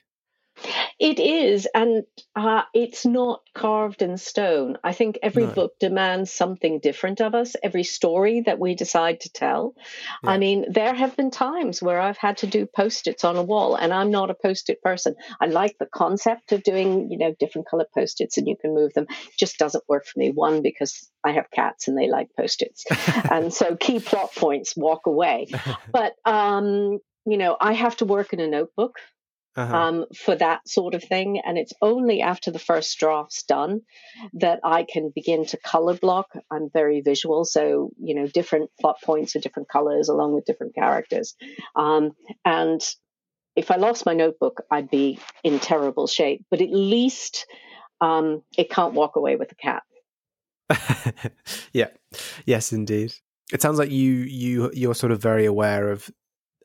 It 1.00 1.20
is, 1.20 1.68
and 1.74 2.04
uh, 2.36 2.64
it's 2.74 3.06
not 3.06 3.42
carved 3.56 4.02
in 4.02 4.18
stone. 4.18 4.78
I 4.84 4.94
think 4.94 5.18
every 5.24 5.48
No. 5.48 5.54
book 5.54 5.74
demands 5.80 6.32
something 6.32 6.80
different 6.80 7.22
of 7.22 7.34
us, 7.34 7.56
every 7.64 7.84
story 7.84 8.42
that 8.42 8.60
we 8.60 8.76
decide 8.76 9.22
to 9.22 9.32
tell. 9.32 9.74
I 10.24 10.38
mean, 10.38 10.66
there 10.70 10.94
have 10.94 11.18
been 11.18 11.32
times 11.32 11.82
where 11.82 12.00
I've 12.00 12.18
had 12.18 12.38
to 12.38 12.48
do 12.48 12.68
post 12.68 13.08
its 13.08 13.24
on 13.24 13.36
a 13.36 13.44
wall, 13.44 13.76
and 13.76 13.92
I'm 13.92 14.12
not 14.12 14.30
a 14.30 14.36
post 14.36 14.70
it 14.70 14.82
person. 14.82 15.16
I 15.40 15.48
like 15.48 15.78
the 15.80 15.88
concept 15.88 16.52
of 16.52 16.64
doing, 16.64 17.10
you 17.10 17.18
know, 17.18 17.34
different 17.40 17.68
color 17.68 17.86
post 17.94 18.22
its 18.22 18.38
and 18.38 18.48
you 18.48 18.56
can 18.56 18.74
move 18.76 18.94
them. 18.94 19.08
It 19.10 19.38
just 19.40 19.58
doesn't 19.58 19.84
work 19.88 20.06
for 20.06 20.20
me. 20.20 20.32
One, 20.32 20.62
because 20.62 21.10
I 21.24 21.32
have 21.32 21.50
cats 21.52 21.88
and 21.88 21.98
they 21.98 22.10
like 22.10 22.30
post 22.38 22.62
its. 22.62 22.86
and 23.32 23.54
so 23.54 23.76
key 23.76 24.00
plot 24.00 24.34
points 24.36 24.76
walk 24.76 25.08
away. 25.08 25.48
But, 25.92 26.14
um, 26.26 27.00
you 27.26 27.38
know, 27.38 27.58
I 27.60 27.74
have 27.74 27.98
to 27.98 28.06
work 28.06 28.34
in 28.34 28.40
a 28.40 28.48
notebook 28.48 28.98
Uh-huh. 29.56 29.76
um, 29.76 30.06
for 30.16 30.34
that 30.34 30.66
sort 30.66 30.96
of 30.96 31.04
thing. 31.04 31.42
And 31.46 31.58
it's 31.58 31.74
only 31.82 32.22
after 32.22 32.52
the 32.52 32.60
first 32.60 32.98
draft's 32.98 33.44
done 33.44 33.82
that 34.34 34.62
I 34.64 34.86
can 34.88 35.12
begin 35.14 35.46
to 35.48 35.58
color 35.58 35.94
block. 35.94 36.30
I'm 36.50 36.70
very 36.72 37.02
visual, 37.02 37.44
so 37.44 37.92
you 38.02 38.16
know, 38.16 38.28
different 38.28 38.70
plot 38.80 38.98
points 39.04 39.36
are 39.36 39.40
different 39.40 39.68
colors 39.68 40.08
along 40.08 40.34
with 40.36 40.46
different 40.46 40.74
characters. 40.74 41.36
Um, 41.76 42.12
and 42.46 42.82
if 43.56 43.72
I 43.72 43.76
lost 43.76 44.06
my 44.06 44.14
notebook, 44.14 44.62
I'd 44.72 44.90
be 44.90 45.20
in 45.44 45.60
terrible 45.60 46.08
shape. 46.08 46.46
But 46.50 46.62
at 46.62 46.72
least 46.72 47.46
um, 48.00 48.44
it 48.58 48.70
can't 48.70 48.94
walk 48.94 49.16
away 49.16 49.36
with 49.36 49.52
a 49.52 49.56
cat. 49.56 49.84
yeah. 51.74 51.90
Yes, 52.46 52.72
indeed. 52.72 53.14
It 53.52 53.62
sounds 53.62 53.78
like 53.78 53.92
you 53.92 54.12
you 54.12 54.72
you're 54.74 54.96
sort 54.96 55.12
of 55.12 55.22
very 55.22 55.46
aware 55.46 55.92
of 55.92 56.10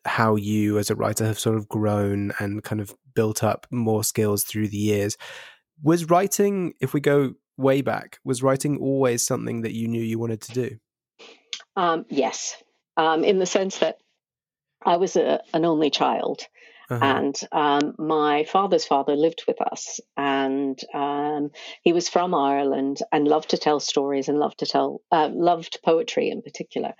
how 0.06 0.36
you 0.36 0.78
as 0.78 0.90
a 0.90 0.94
writer 0.94 1.26
have 1.26 1.38
sort 1.38 1.56
of 1.56 1.68
grown 1.68 2.32
and 2.38 2.62
kind 2.62 2.80
of 2.80 2.94
built 3.14 3.42
up 3.42 3.66
more 3.70 4.04
skills 4.04 4.44
through 4.44 4.68
the 4.68 4.76
years. 4.76 5.16
Was 5.82 6.08
writing, 6.08 6.74
if 6.80 6.94
we 6.94 7.00
go 7.00 7.34
way 7.56 7.82
back, 7.82 8.18
was 8.24 8.42
writing 8.42 8.78
always 8.78 9.26
something 9.26 9.62
that 9.62 9.74
you 9.74 9.88
knew 9.88 10.02
you 10.02 10.18
wanted 10.18 10.40
to 10.42 10.52
do? 10.52 10.76
Um, 11.76 12.06
yes, 12.08 12.56
um, 12.96 13.24
in 13.24 13.38
the 13.38 13.46
sense 13.46 13.78
that 13.78 13.98
I 14.84 14.96
was 14.96 15.16
a, 15.16 15.40
an 15.52 15.64
only 15.64 15.90
child. 15.90 16.42
Uh-huh. 16.88 17.04
And 17.04 17.40
um, 17.50 17.94
my 17.98 18.44
father's 18.44 18.84
father 18.84 19.16
lived 19.16 19.42
with 19.48 19.60
us, 19.60 19.98
and 20.16 20.80
um, 20.94 21.50
he 21.82 21.92
was 21.92 22.08
from 22.08 22.32
Ireland 22.32 22.98
and 23.10 23.26
loved 23.26 23.50
to 23.50 23.58
tell 23.58 23.80
stories 23.80 24.28
and 24.28 24.38
loved 24.38 24.60
to 24.60 24.66
tell, 24.66 25.00
uh, 25.10 25.28
loved 25.32 25.80
poetry 25.84 26.30
in 26.30 26.42
particular, 26.42 26.94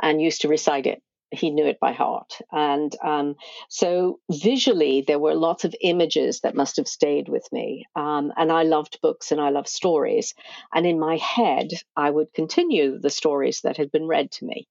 and 0.00 0.22
used 0.22 0.42
to 0.42 0.48
recite 0.48 0.86
it. 0.86 1.02
He 1.32 1.50
knew 1.50 1.66
it 1.66 1.80
by 1.80 1.92
heart. 1.92 2.34
And 2.52 2.94
um, 3.02 3.36
so 3.68 4.20
visually, 4.30 5.02
there 5.06 5.18
were 5.18 5.34
lots 5.34 5.64
of 5.64 5.74
images 5.80 6.40
that 6.40 6.54
must 6.54 6.76
have 6.76 6.86
stayed 6.86 7.28
with 7.28 7.46
me. 7.50 7.86
Um, 7.96 8.32
and 8.36 8.52
I 8.52 8.64
loved 8.64 9.00
books 9.02 9.32
and 9.32 9.40
I 9.40 9.48
loved 9.50 9.68
stories. 9.68 10.34
And 10.74 10.86
in 10.86 10.98
my 10.98 11.16
head, 11.16 11.70
I 11.96 12.10
would 12.10 12.32
continue 12.34 12.98
the 12.98 13.10
stories 13.10 13.62
that 13.62 13.78
had 13.78 13.90
been 13.90 14.06
read 14.06 14.30
to 14.32 14.44
me. 14.44 14.68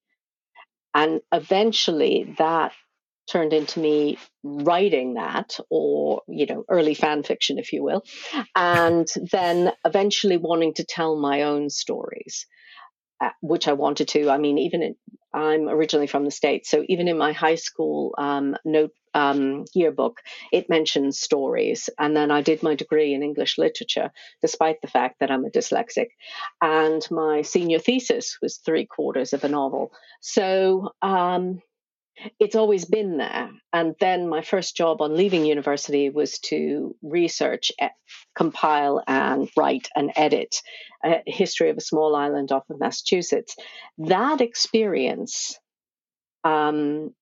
And 0.94 1.20
eventually, 1.32 2.34
that 2.38 2.72
turned 3.28 3.52
into 3.52 3.80
me 3.80 4.18
writing 4.42 5.14
that 5.14 5.58
or 5.70 6.22
you 6.28 6.44
know 6.44 6.64
early 6.68 6.94
fan 6.94 7.22
fiction 7.22 7.56
if 7.58 7.72
you 7.72 7.82
will 7.82 8.02
and 8.56 9.06
then 9.30 9.72
eventually 9.84 10.36
wanting 10.36 10.74
to 10.74 10.84
tell 10.84 11.16
my 11.16 11.42
own 11.42 11.70
stories 11.70 12.46
uh, 13.20 13.30
which 13.40 13.68
i 13.68 13.72
wanted 13.72 14.08
to 14.08 14.28
i 14.28 14.38
mean 14.38 14.58
even 14.58 14.82
in, 14.82 14.96
i'm 15.34 15.68
originally 15.68 16.06
from 16.06 16.24
the 16.24 16.30
states. 16.30 16.70
So 16.70 16.84
even 16.88 17.08
in 17.08 17.18
my 17.18 17.32
high 17.32 17.56
school 17.56 18.14
um, 18.18 18.56
note 18.64 18.92
um, 19.14 19.64
yearbook 19.74 20.20
it 20.52 20.70
mentions 20.70 21.20
stories. 21.20 21.90
And 21.98 22.16
then 22.16 22.30
i 22.30 22.42
did 22.42 22.62
my 22.62 22.74
degree 22.74 23.14
in 23.14 23.22
english 23.22 23.58
literature 23.58 24.10
despite 24.40 24.80
the 24.80 24.88
fact 24.88 25.20
that 25.20 25.30
i'm 25.30 25.44
a 25.44 25.50
dyslexic. 25.50 26.08
And 26.60 27.06
my 27.10 27.42
senior 27.42 27.78
thesis 27.78 28.38
was 28.40 28.58
three 28.58 28.86
quarters 28.86 29.32
of 29.32 29.44
a 29.44 29.48
novel. 29.48 29.92
So 30.20 30.90
um, 31.02 31.60
it's 32.38 32.56
always 32.56 32.84
been 32.84 33.16
there. 33.16 33.50
And 33.72 33.94
then 34.00 34.28
my 34.28 34.42
first 34.42 34.76
job 34.76 35.00
on 35.00 35.16
leaving 35.16 35.44
university 35.44 36.10
was 36.10 36.38
to 36.40 36.94
research, 37.02 37.72
e- 37.82 37.86
compile, 38.34 39.02
and 39.06 39.48
write 39.56 39.88
and 39.94 40.12
edit 40.16 40.56
a 41.04 41.22
history 41.26 41.70
of 41.70 41.76
a 41.76 41.82
small 41.82 42.14
island 42.14 42.52
off 42.52 42.68
of 42.70 42.78
Massachusetts. 42.78 43.56
That 43.98 44.40
experience 44.40 45.58
um, 46.44 47.14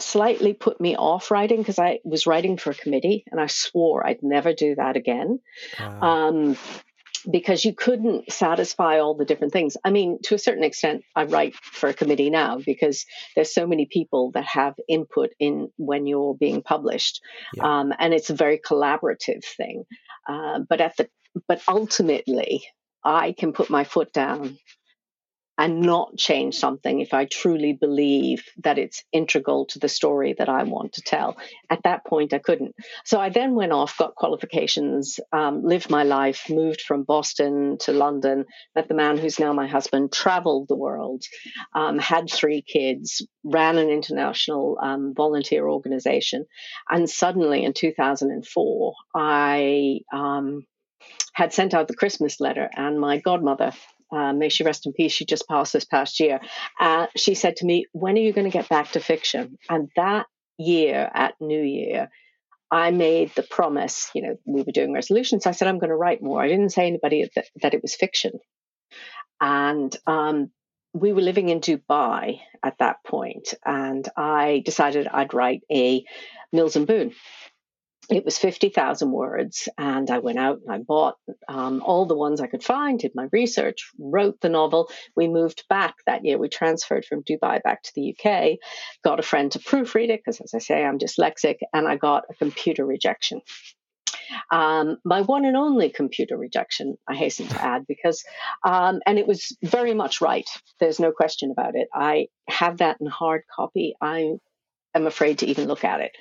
slightly 0.00 0.52
put 0.54 0.80
me 0.80 0.96
off 0.96 1.30
writing 1.30 1.58
because 1.58 1.78
I 1.78 2.00
was 2.04 2.26
writing 2.26 2.56
for 2.56 2.70
a 2.70 2.74
committee 2.74 3.24
and 3.30 3.40
I 3.40 3.46
swore 3.46 4.06
I'd 4.06 4.22
never 4.22 4.52
do 4.52 4.74
that 4.76 4.96
again 4.96 5.40
Uh, 5.78 6.06
um, 6.06 6.56
because 7.30 7.64
you 7.64 7.74
couldn't 7.74 8.30
satisfy 8.32 8.98
all 9.00 9.14
the 9.14 9.24
different 9.24 9.52
things. 9.52 9.76
I 9.84 9.90
mean, 9.90 10.18
to 10.24 10.34
a 10.34 10.38
certain 10.38 10.64
extent, 10.64 11.02
I 11.14 11.24
write 11.24 11.54
for 11.56 11.88
a 11.88 11.94
committee 11.94 12.30
now 12.30 12.58
because 12.64 13.04
there's 13.34 13.52
so 13.52 13.66
many 13.66 13.86
people 13.86 14.30
that 14.32 14.44
have 14.44 14.74
input 14.88 15.30
in 15.38 15.70
when 15.76 16.06
you're 16.06 16.34
being 16.34 16.62
published, 16.62 17.20
Yeah. 17.54 17.80
um, 17.80 17.92
and 17.98 18.14
it's 18.14 18.30
a 18.30 18.34
very 18.34 18.58
collaborative 18.58 19.44
thing. 19.44 19.84
Uh, 20.28 20.60
but 20.68 20.80
at 20.80 20.96
the 20.96 21.08
but 21.46 21.62
ultimately, 21.68 22.64
I 23.04 23.32
can 23.32 23.52
put 23.52 23.70
my 23.70 23.84
foot 23.84 24.12
down 24.12 24.58
and 25.60 25.82
not 25.82 26.16
change 26.16 26.54
something 26.54 27.00
if 27.00 27.12
I 27.12 27.26
truly 27.26 27.74
believe 27.74 28.42
that 28.64 28.78
it's 28.78 29.04
integral 29.12 29.66
to 29.66 29.78
the 29.78 29.90
story 29.90 30.34
that 30.38 30.48
I 30.48 30.62
want 30.62 30.94
to 30.94 31.02
tell. 31.02 31.36
At 31.68 31.82
that 31.82 32.06
point, 32.06 32.32
I 32.32 32.38
couldn't. 32.38 32.74
So 33.04 33.20
I 33.20 33.28
then 33.28 33.54
went 33.54 33.72
off, 33.72 33.98
got 33.98 34.14
qualifications, 34.14 35.20
um, 35.34 35.62
lived 35.62 35.90
my 35.90 36.04
life, 36.04 36.48
moved 36.48 36.80
from 36.80 37.02
Boston 37.02 37.76
to 37.80 37.92
London, 37.92 38.46
met 38.74 38.88
the 38.88 38.94
man 38.94 39.18
who's 39.18 39.38
now 39.38 39.52
my 39.52 39.66
husband, 39.66 40.14
traveled 40.14 40.66
the 40.68 40.76
world, 40.76 41.24
um, 41.74 41.98
had 41.98 42.30
three 42.30 42.62
kids, 42.62 43.20
ran 43.44 43.76
an 43.76 43.90
international 43.90 44.78
um, 44.80 45.12
volunteer 45.14 45.68
organization. 45.68 46.46
And 46.88 47.08
suddenly 47.08 47.64
in 47.64 47.74
2004, 47.74 48.94
I 49.14 50.00
um, 50.10 50.64
had 51.34 51.52
sent 51.52 51.74
out 51.74 51.86
the 51.86 51.94
Christmas 51.94 52.40
letter, 52.40 52.70
and 52.74 52.98
my 52.98 53.18
godmother 53.18 53.72
uh, 54.12 54.32
may 54.32 54.48
she 54.48 54.64
rest 54.64 54.86
in 54.86 54.92
peace, 54.92 55.12
she 55.12 55.24
just 55.24 55.48
passed 55.48 55.72
this 55.72 55.84
past 55.84 56.20
year. 56.20 56.40
Uh, 56.78 57.06
she 57.16 57.34
said 57.34 57.56
to 57.56 57.66
me, 57.66 57.86
When 57.92 58.16
are 58.16 58.20
you 58.20 58.32
going 58.32 58.50
to 58.50 58.56
get 58.56 58.68
back 58.68 58.92
to 58.92 59.00
fiction? 59.00 59.58
And 59.68 59.88
that 59.96 60.26
year 60.58 61.10
at 61.12 61.34
New 61.40 61.62
Year, 61.62 62.10
I 62.70 62.90
made 62.92 63.34
the 63.34 63.42
promise, 63.42 64.10
you 64.14 64.22
know, 64.22 64.36
we 64.46 64.62
were 64.62 64.72
doing 64.72 64.92
resolutions. 64.92 65.46
I 65.46 65.50
said, 65.52 65.66
I'm 65.66 65.78
going 65.78 65.90
to 65.90 65.96
write 65.96 66.22
more. 66.22 66.40
I 66.40 66.48
didn't 66.48 66.70
say 66.70 66.86
anybody 66.86 67.28
that, 67.34 67.46
that 67.62 67.74
it 67.74 67.82
was 67.82 67.96
fiction. 67.96 68.32
And 69.40 69.94
um, 70.06 70.50
we 70.92 71.12
were 71.12 71.22
living 71.22 71.48
in 71.48 71.60
Dubai 71.60 72.40
at 72.62 72.78
that 72.78 72.96
point, 73.06 73.54
and 73.64 74.06
I 74.16 74.62
decided 74.64 75.08
I'd 75.08 75.34
write 75.34 75.62
a 75.72 76.04
Mills 76.52 76.76
and 76.76 76.86
Boon 76.86 77.12
it 78.10 78.24
was 78.24 78.38
50,000 78.38 79.12
words. 79.12 79.68
And 79.78 80.10
I 80.10 80.18
went 80.18 80.38
out 80.38 80.60
and 80.64 80.74
I 80.74 80.78
bought 80.78 81.16
um, 81.48 81.82
all 81.84 82.06
the 82.06 82.16
ones 82.16 82.40
I 82.40 82.48
could 82.48 82.64
find, 82.64 82.98
did 82.98 83.12
my 83.14 83.28
research, 83.32 83.90
wrote 83.98 84.40
the 84.40 84.48
novel. 84.48 84.90
We 85.16 85.28
moved 85.28 85.64
back 85.68 85.94
that 86.06 86.24
year. 86.24 86.38
We 86.38 86.48
transferred 86.48 87.04
from 87.04 87.22
Dubai 87.22 87.62
back 87.62 87.82
to 87.84 87.92
the 87.94 88.14
UK, 88.14 88.58
got 89.04 89.20
a 89.20 89.22
friend 89.22 89.52
to 89.52 89.58
proofread 89.60 90.10
it, 90.10 90.20
because 90.24 90.40
as 90.40 90.54
I 90.54 90.58
say, 90.58 90.84
I'm 90.84 90.98
dyslexic, 90.98 91.56
and 91.72 91.86
I 91.86 91.96
got 91.96 92.24
a 92.30 92.34
computer 92.34 92.84
rejection. 92.84 93.40
Um, 94.50 94.98
my 95.04 95.22
one 95.22 95.44
and 95.44 95.56
only 95.56 95.90
computer 95.90 96.36
rejection, 96.36 96.96
I 97.08 97.14
hasten 97.14 97.48
to 97.48 97.62
add, 97.62 97.86
because, 97.86 98.24
um, 98.64 99.00
and 99.06 99.18
it 99.18 99.26
was 99.26 99.56
very 99.62 99.94
much 99.94 100.20
right. 100.20 100.48
There's 100.78 101.00
no 101.00 101.12
question 101.12 101.50
about 101.50 101.74
it. 101.74 101.88
I 101.94 102.26
have 102.48 102.78
that 102.78 102.98
in 103.00 103.06
hard 103.06 103.42
copy. 103.54 103.94
I 104.00 104.34
am 104.94 105.06
afraid 105.06 105.38
to 105.38 105.46
even 105.46 105.66
look 105.66 105.84
at 105.84 106.00
it. 106.00 106.12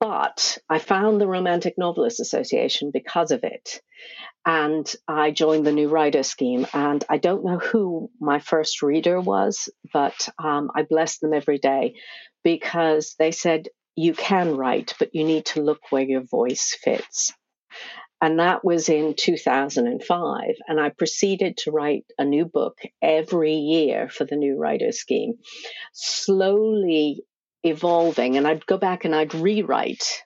But 0.00 0.58
I 0.70 0.78
found 0.78 1.20
the 1.20 1.26
Romantic 1.26 1.74
Novelist 1.76 2.20
Association 2.20 2.90
because 2.92 3.30
of 3.32 3.42
it. 3.42 3.80
And 4.46 4.90
I 5.08 5.32
joined 5.32 5.66
the 5.66 5.72
New 5.72 5.88
Writer 5.88 6.22
Scheme. 6.22 6.66
And 6.72 7.04
I 7.08 7.18
don't 7.18 7.44
know 7.44 7.58
who 7.58 8.10
my 8.20 8.38
first 8.38 8.82
reader 8.82 9.20
was, 9.20 9.68
but 9.92 10.28
um, 10.38 10.70
I 10.74 10.82
bless 10.82 11.18
them 11.18 11.34
every 11.34 11.58
day 11.58 11.94
because 12.44 13.16
they 13.18 13.32
said, 13.32 13.68
you 13.96 14.14
can 14.14 14.56
write, 14.56 14.94
but 15.00 15.12
you 15.12 15.24
need 15.24 15.46
to 15.46 15.62
look 15.62 15.80
where 15.90 16.04
your 16.04 16.22
voice 16.22 16.76
fits. 16.80 17.32
And 18.20 18.38
that 18.40 18.64
was 18.64 18.88
in 18.88 19.14
2005. 19.16 20.44
And 20.66 20.80
I 20.80 20.90
proceeded 20.90 21.56
to 21.58 21.70
write 21.70 22.04
a 22.18 22.24
new 22.24 22.44
book 22.44 22.78
every 23.02 23.54
year 23.54 24.08
for 24.08 24.24
the 24.24 24.36
New 24.36 24.56
Writer 24.56 24.92
Scheme, 24.92 25.34
slowly 25.92 27.24
evolving 27.62 28.36
and 28.36 28.46
I'd 28.46 28.66
go 28.66 28.76
back 28.76 29.04
and 29.04 29.14
I'd 29.14 29.34
rewrite. 29.34 30.22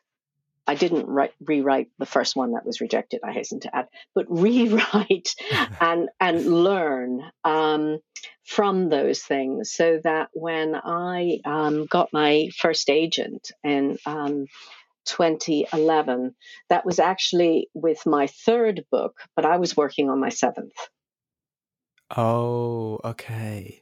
I 0.67 0.75
didn't 0.75 1.07
write, 1.07 1.33
rewrite 1.41 1.89
the 1.99 2.07
first 2.07 2.37
one 2.37 2.53
that 2.53 2.65
was 2.65 2.81
rejected, 2.81 3.21
I 3.25 3.33
hasten 3.33 3.61
to 3.61 3.77
add, 3.77 3.89
but 4.15 4.27
rewrite 4.31 5.35
and, 5.81 6.09
and 6.21 6.47
learn 6.47 7.23
um, 7.45 7.99
from 8.45 8.89
those 8.89 9.21
things 9.21 9.73
so 9.73 10.01
that 10.05 10.29
when 10.33 10.75
I 10.77 11.41
um, 11.45 11.87
got 11.87 12.13
my 12.13 12.51
first 12.57 12.91
agent 12.91 13.51
in 13.65 13.99
um, 14.07 14.47
2011, 15.07 16.35
that 16.69 16.87
was 16.87 16.99
actually 16.99 17.69
with 17.75 18.07
my 18.07 18.29
third 18.29 18.85
book, 18.91 19.19
but 19.35 19.45
I 19.45 19.57
was 19.57 19.77
working 19.77 20.11
on 20.11 20.21
my 20.21 20.29
seventh. 20.29 20.77
Oh, 22.17 23.01
okay. 23.05 23.82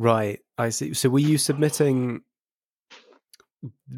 Right, 0.00 0.40
I 0.56 0.70
see. 0.70 0.94
So 0.94 1.10
were 1.10 1.18
you 1.18 1.36
submitting 1.36 2.22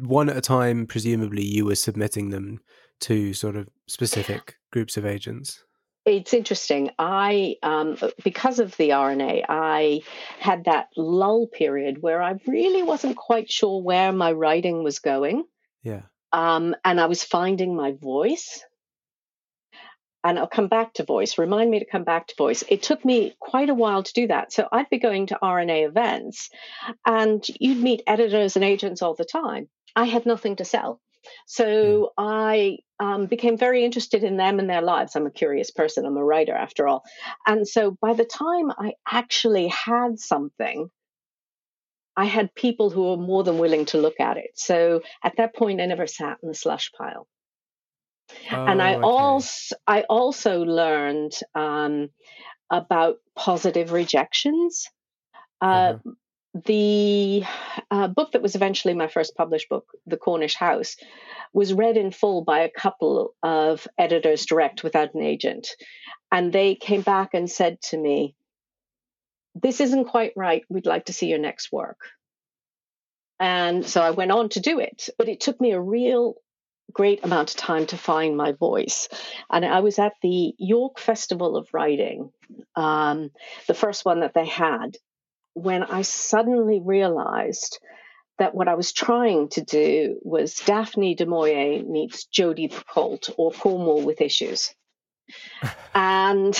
one 0.01 0.29
at 0.29 0.35
a 0.35 0.41
time? 0.41 0.85
Presumably, 0.85 1.45
you 1.45 1.63
were 1.63 1.75
submitting 1.75 2.29
them 2.29 2.59
to 2.99 3.33
sort 3.33 3.55
of 3.55 3.69
specific 3.87 4.57
groups 4.69 4.97
of 4.97 5.05
agents. 5.05 5.63
It's 6.05 6.33
interesting. 6.33 6.89
I, 6.99 7.55
um, 7.63 7.95
because 8.21 8.59
of 8.59 8.75
the 8.75 8.89
RNA, 8.89 9.45
I 9.47 10.01
had 10.39 10.65
that 10.65 10.89
lull 10.97 11.47
period 11.47 12.01
where 12.01 12.21
I 12.21 12.35
really 12.47 12.83
wasn't 12.83 13.15
quite 13.15 13.49
sure 13.49 13.81
where 13.81 14.11
my 14.11 14.33
writing 14.33 14.83
was 14.83 14.99
going. 14.99 15.45
Yeah. 15.83 16.01
Um, 16.33 16.75
and 16.83 16.99
I 16.99 17.05
was 17.05 17.23
finding 17.23 17.77
my 17.77 17.93
voice 17.93 18.61
and 20.23 20.39
I'll 20.39 20.47
come 20.47 20.67
back 20.67 20.93
to 20.95 21.03
voice. 21.03 21.37
Remind 21.37 21.69
me 21.69 21.79
to 21.79 21.85
come 21.85 22.03
back 22.03 22.27
to 22.27 22.35
voice. 22.37 22.63
It 22.69 22.81
took 22.81 23.03
me 23.03 23.35
quite 23.39 23.69
a 23.69 23.75
while 23.75 24.03
to 24.03 24.13
do 24.13 24.27
that. 24.27 24.53
So 24.53 24.67
I'd 24.71 24.89
be 24.89 24.99
going 24.99 25.27
to 25.27 25.39
RNA 25.41 25.87
events 25.87 26.49
and 27.05 27.45
you'd 27.59 27.81
meet 27.81 28.03
editors 28.07 28.55
and 28.55 28.63
agents 28.63 29.01
all 29.01 29.15
the 29.15 29.25
time. 29.25 29.67
I 29.95 30.05
had 30.05 30.25
nothing 30.25 30.55
to 30.57 30.65
sell. 30.65 31.01
So 31.45 32.11
I 32.17 32.79
um, 32.99 33.27
became 33.27 33.57
very 33.57 33.85
interested 33.85 34.23
in 34.23 34.37
them 34.37 34.59
and 34.59 34.69
their 34.69 34.81
lives. 34.81 35.15
I'm 35.15 35.25
a 35.25 35.31
curious 35.31 35.71
person. 35.71 36.05
I'm 36.05 36.17
a 36.17 36.23
writer 36.23 36.53
after 36.53 36.87
all. 36.87 37.03
And 37.45 37.67
so 37.67 37.97
by 38.01 38.13
the 38.13 38.25
time 38.25 38.71
I 38.77 38.93
actually 39.09 39.67
had 39.67 40.19
something, 40.19 40.89
I 42.15 42.25
had 42.25 42.53
people 42.53 42.89
who 42.89 43.09
were 43.09 43.17
more 43.17 43.43
than 43.43 43.57
willing 43.57 43.85
to 43.85 43.97
look 43.97 44.19
at 44.19 44.37
it. 44.37 44.51
So 44.55 45.01
at 45.23 45.37
that 45.37 45.55
point, 45.55 45.81
I 45.81 45.85
never 45.85 46.07
sat 46.07 46.37
in 46.43 46.49
the 46.49 46.55
slush 46.55 46.91
pile. 46.91 47.27
Oh, 48.51 48.65
and 48.65 48.81
I 48.81 48.95
okay. 48.95 49.03
also 49.03 49.75
I 49.87 50.01
also 50.01 50.63
learned 50.63 51.33
um, 51.55 52.09
about 52.69 53.17
positive 53.35 53.91
rejections. 53.91 54.87
Uh, 55.61 55.65
uh-huh. 55.65 56.11
The 56.65 57.43
uh, 57.89 58.07
book 58.09 58.33
that 58.33 58.43
was 58.43 58.53
eventually 58.53 58.93
my 58.93 59.07
first 59.07 59.35
published 59.35 59.69
book, 59.69 59.87
The 60.05 60.17
Cornish 60.17 60.55
House, 60.55 60.97
was 61.51 61.73
read 61.73 61.97
in 61.97 62.11
full 62.11 62.43
by 62.43 62.59
a 62.59 62.69
couple 62.69 63.33
of 63.41 63.87
editors 63.97 64.45
direct 64.45 64.83
without 64.83 65.15
an 65.15 65.23
agent. 65.23 65.69
And 66.31 66.53
they 66.53 66.75
came 66.75 67.01
back 67.01 67.33
and 67.33 67.49
said 67.49 67.81
to 67.83 67.97
me, 67.97 68.35
This 69.55 69.81
isn't 69.81 70.05
quite 70.05 70.33
right. 70.35 70.63
We'd 70.69 70.85
like 70.85 71.05
to 71.05 71.13
see 71.13 71.27
your 71.27 71.39
next 71.39 71.71
work. 71.71 71.99
And 73.39 73.85
so 73.85 74.01
I 74.01 74.11
went 74.11 74.31
on 74.31 74.49
to 74.49 74.59
do 74.59 74.79
it. 74.79 75.09
But 75.17 75.29
it 75.29 75.41
took 75.41 75.59
me 75.59 75.71
a 75.71 75.81
real 75.81 76.35
great 76.91 77.23
amount 77.23 77.51
of 77.51 77.57
time 77.57 77.85
to 77.87 77.97
find 77.97 78.37
my 78.37 78.51
voice. 78.51 79.09
And 79.49 79.65
I 79.65 79.79
was 79.79 79.99
at 79.99 80.13
the 80.21 80.53
York 80.57 80.99
Festival 80.99 81.57
of 81.57 81.67
Writing, 81.73 82.31
um, 82.75 83.31
the 83.67 83.73
first 83.73 84.05
one 84.05 84.21
that 84.21 84.33
they 84.33 84.45
had, 84.45 84.97
when 85.53 85.83
I 85.83 86.01
suddenly 86.01 86.81
realized 86.83 87.79
that 88.39 88.55
what 88.55 88.67
I 88.67 88.75
was 88.75 88.91
trying 88.91 89.49
to 89.49 89.63
do 89.63 90.19
was 90.23 90.55
Daphne 90.55 91.15
du 91.15 91.25
Maurier 91.25 91.83
meets 91.83 92.25
Jodi 92.25 92.67
Picoult 92.67 93.29
or 93.37 93.51
Cornwall 93.51 94.01
with 94.01 94.21
issues. 94.21 94.73
and 95.95 96.57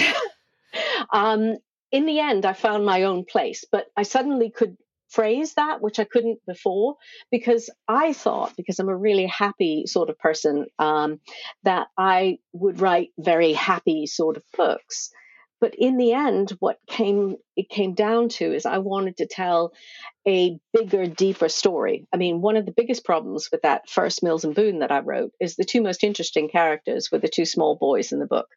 um, 1.13 1.57
in 1.91 2.05
the 2.05 2.19
end, 2.19 2.45
I 2.45 2.53
found 2.53 2.85
my 2.85 3.03
own 3.03 3.25
place, 3.25 3.65
but 3.71 3.85
I 3.97 4.03
suddenly 4.03 4.49
could 4.49 4.77
phrase 5.13 5.53
that, 5.53 5.81
which 5.81 5.99
I 5.99 6.03
couldn't 6.05 6.39
before, 6.45 6.95
because 7.31 7.69
I 7.87 8.13
thought, 8.13 8.55
because 8.57 8.79
I'm 8.79 8.89
a 8.89 8.95
really 8.95 9.27
happy 9.27 9.85
sort 9.85 10.09
of 10.09 10.17
person, 10.17 10.65
um, 10.79 11.19
that 11.63 11.87
I 11.97 12.39
would 12.51 12.81
write 12.81 13.11
very 13.17 13.53
happy 13.53 14.07
sort 14.07 14.37
of 14.37 14.43
books. 14.57 15.11
But 15.63 15.75
in 15.75 15.95
the 15.95 16.11
end, 16.11 16.49
what 16.59 16.77
came 16.87 17.37
it 17.55 17.69
came 17.69 17.93
down 17.93 18.27
to 18.29 18.53
is 18.53 18.65
I 18.65 18.79
wanted 18.79 19.15
to 19.17 19.27
tell 19.27 19.71
a 20.27 20.59
bigger, 20.73 21.05
deeper 21.05 21.47
story. 21.47 22.05
I 22.11 22.17
mean, 22.17 22.41
one 22.41 22.57
of 22.57 22.65
the 22.65 22.73
biggest 22.75 23.05
problems 23.05 23.47
with 23.49 23.61
that 23.61 23.87
first 23.87 24.23
Mills 24.23 24.43
and 24.43 24.53
Boon 24.53 24.79
that 24.79 24.91
I 24.91 24.99
wrote 24.99 25.31
is 25.39 25.55
the 25.55 25.63
two 25.63 25.81
most 25.81 26.03
interesting 26.03 26.49
characters 26.49 27.09
were 27.11 27.19
the 27.19 27.29
two 27.29 27.45
small 27.45 27.77
boys 27.77 28.11
in 28.11 28.19
the 28.19 28.25
book. 28.25 28.47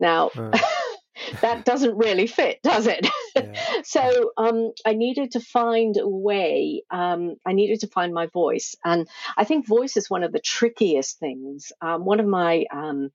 Now, 0.00 0.30
that 1.40 1.64
doesn't 1.64 1.96
really 1.96 2.26
fit, 2.26 2.60
does 2.62 2.86
it? 2.86 3.06
Yeah. 3.36 3.82
so 3.82 4.30
um, 4.36 4.70
I 4.86 4.92
needed 4.92 5.32
to 5.32 5.40
find 5.40 5.96
a 5.96 6.06
way. 6.06 6.84
Um, 6.88 7.34
I 7.44 7.52
needed 7.52 7.80
to 7.80 7.88
find 7.88 8.14
my 8.14 8.26
voice, 8.26 8.76
and 8.84 9.08
I 9.36 9.42
think 9.42 9.66
voice 9.66 9.96
is 9.96 10.08
one 10.08 10.22
of 10.22 10.30
the 10.30 10.38
trickiest 10.38 11.18
things. 11.18 11.72
Um, 11.80 12.04
one 12.04 12.20
of 12.20 12.26
my 12.26 12.64
um, 12.72 13.10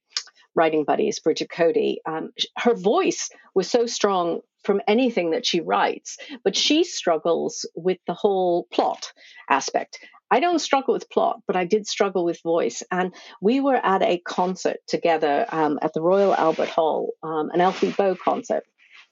writing 0.56 0.84
buddies, 0.84 1.20
Brigid 1.20 1.50
Coady, 1.50 2.02
um, 2.06 2.32
her 2.58 2.74
voice 2.74 3.30
was 3.56 3.70
so 3.70 3.86
strong 3.86 4.42
from 4.64 4.82
anything 4.88 5.32
that 5.32 5.46
she 5.46 5.62
writes, 5.62 6.18
but 6.44 6.56
she 6.56 6.84
struggles 6.84 7.66
with 7.76 8.00
the 8.08 8.14
whole 8.14 8.68
plot 8.72 9.14
aspect. 9.50 10.00
I 10.32 10.39
don't 10.39 10.60
struggle 10.60 10.94
with 10.94 11.10
plot, 11.10 11.42
but 11.48 11.56
I 11.56 11.65
did 11.65 11.88
struggle 11.88 12.24
with 12.26 12.42
voice. 12.44 12.84
And 12.92 13.13
we 13.42 13.60
were 13.60 13.76
at 13.76 14.02
a 14.02 14.20
concert 14.20 14.78
together 14.88 15.46
um, 15.52 15.80
at 15.82 15.94
the 15.94 16.02
Royal 16.02 16.34
Albert 16.36 16.70
Hall, 16.70 17.13
um, 17.24 17.50
an 17.52 17.62
Alfie 17.62 17.92
Boe 17.92 18.15
concert. 18.15 18.63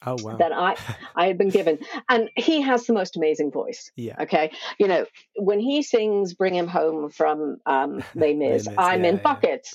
Oh 0.05 0.15
wow. 0.21 0.37
that 0.37 0.51
I 0.53 0.75
I 1.15 1.25
had 1.25 1.39
been 1.39 1.49
given, 1.49 1.79
and 2.07 2.29
he 2.35 2.61
has 2.61 2.85
the 2.85 2.93
most 2.93 3.17
amazing 3.17 3.49
voice. 3.51 3.91
yeah. 3.95 4.15
Okay, 4.21 4.51
you 4.77 4.87
know 4.87 5.07
when 5.37 5.59
he 5.59 5.81
sings 5.81 6.35
"Bring 6.35 6.53
Him 6.53 6.67
Home" 6.67 7.09
from 7.09 7.57
um, 7.65 8.03
Les 8.13 8.35
Mis, 8.35 8.67
Mis, 8.67 8.75
I'm 8.77 9.01
yeah, 9.03 9.09
in 9.09 9.15
yeah. 9.15 9.21
buckets. 9.23 9.73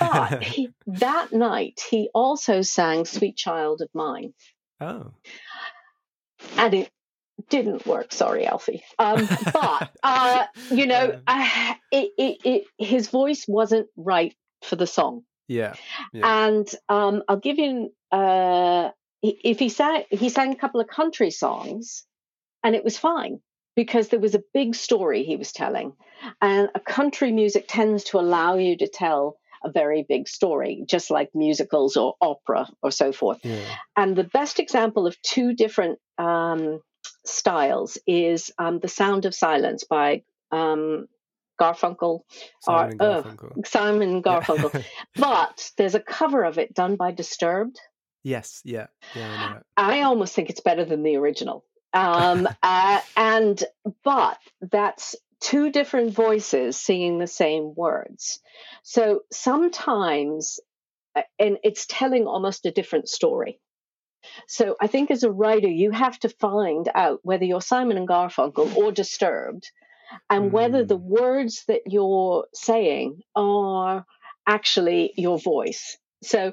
But 0.00 0.42
he, 0.54 0.70
that 0.86 1.34
night, 1.34 1.82
he 1.90 2.08
also 2.14 2.62
sang 2.62 3.04
"Sweet 3.04 3.36
Child 3.36 3.82
of 3.82 3.90
Mine," 3.92 4.32
Oh. 4.80 5.12
and 6.56 6.72
it 6.72 6.90
didn't 7.48 7.86
work. 7.86 8.12
Sorry, 8.12 8.46
Alfie. 8.46 8.82
Um, 8.98 9.28
but 9.52 9.90
uh, 10.02 10.46
you 10.70 10.86
know, 10.86 11.20
uh, 11.26 11.74
it, 11.90 12.10
it, 12.18 12.38
it, 12.44 12.64
his 12.78 13.08
voice 13.08 13.46
wasn't 13.48 13.88
right 13.96 14.34
for 14.62 14.76
the 14.76 14.86
song. 14.86 15.22
Yeah. 15.48 15.74
Yeah. 16.12 16.46
And 16.46 16.68
um, 16.88 17.22
I'll 17.28 17.38
give 17.38 17.58
you 17.58 17.92
uh, 18.12 18.90
if 19.22 19.58
he 19.58 19.68
sang 19.68 20.04
he 20.10 20.28
sang 20.28 20.52
a 20.52 20.56
couple 20.56 20.80
of 20.80 20.88
country 20.88 21.30
songs, 21.30 22.04
and 22.62 22.74
it 22.74 22.84
was 22.84 22.98
fine 22.98 23.40
because 23.74 24.08
there 24.08 24.20
was 24.20 24.34
a 24.34 24.42
big 24.52 24.74
story 24.74 25.24
he 25.24 25.36
was 25.36 25.52
telling, 25.52 25.92
and 26.40 26.68
a 26.74 26.80
country 26.80 27.32
music 27.32 27.66
tends 27.68 28.04
to 28.04 28.18
allow 28.18 28.56
you 28.56 28.76
to 28.76 28.88
tell 28.88 29.38
a 29.64 29.70
very 29.70 30.04
big 30.08 30.28
story, 30.28 30.84
just 30.86 31.10
like 31.10 31.30
musicals 31.34 31.96
or 31.96 32.14
opera 32.20 32.68
or 32.82 32.90
so 32.90 33.12
forth. 33.12 33.38
Yeah. 33.42 33.64
And 33.96 34.14
the 34.14 34.24
best 34.24 34.60
example 34.60 35.06
of 35.06 35.20
two 35.22 35.52
different 35.54 35.98
um, 36.16 36.80
styles 37.28 37.98
is 38.06 38.50
um, 38.58 38.78
"The 38.80 38.88
Sound 38.88 39.24
of 39.26 39.34
Silence" 39.34 39.84
by 39.84 40.22
um, 40.50 41.08
Garfunkel. 41.60 42.20
Simon 42.60 42.96
ugh. 43.00 43.24
Garfunkel. 43.24 43.66
Simon 43.66 44.02
and 44.02 44.22
Yeah. 44.26 44.40
Garfunkel. 44.40 44.84
but 45.16 45.70
there's 45.76 45.94
a 45.94 46.00
cover 46.00 46.44
of 46.44 46.58
it 46.58 46.74
done 46.74 46.96
by 46.96 47.10
Disturbed. 47.12 47.80
yes. 48.22 48.60
Yeah. 48.64 48.86
Yeah. 49.14 49.60
I. 49.76 49.98
I 49.98 50.02
almost 50.02 50.34
think 50.34 50.50
it's 50.50 50.60
better 50.60 50.84
than 50.84 51.02
the 51.02 51.16
original. 51.16 51.64
Um, 51.92 52.48
uh, 52.62 53.00
and 53.16 53.62
but 54.04 54.38
that's 54.60 55.16
two 55.40 55.70
different 55.70 56.12
voices 56.12 56.76
singing 56.80 57.18
the 57.18 57.26
same 57.26 57.74
words. 57.74 58.40
So 58.82 59.20
sometimes, 59.32 60.60
uh, 61.14 61.22
and 61.38 61.58
it's 61.62 61.86
telling 61.86 62.26
almost 62.26 62.66
a 62.66 62.70
different 62.70 63.08
story. 63.08 63.60
So 64.46 64.76
I 64.80 64.86
think 64.86 65.10
as 65.10 65.22
a 65.22 65.30
writer, 65.30 65.68
you 65.68 65.90
have 65.90 66.18
to 66.20 66.28
find 66.28 66.88
out 66.94 67.20
whether 67.22 67.44
you're 67.44 67.60
Simon 67.60 67.96
and 67.96 68.08
Garfunkel 68.08 68.76
or 68.76 68.92
Disturbed, 68.92 69.70
and 70.30 70.52
whether 70.52 70.84
the 70.84 70.96
words 70.96 71.64
that 71.68 71.82
you're 71.86 72.46
saying 72.54 73.20
are 73.36 74.04
actually 74.46 75.12
your 75.16 75.38
voice. 75.38 75.98
So 76.22 76.52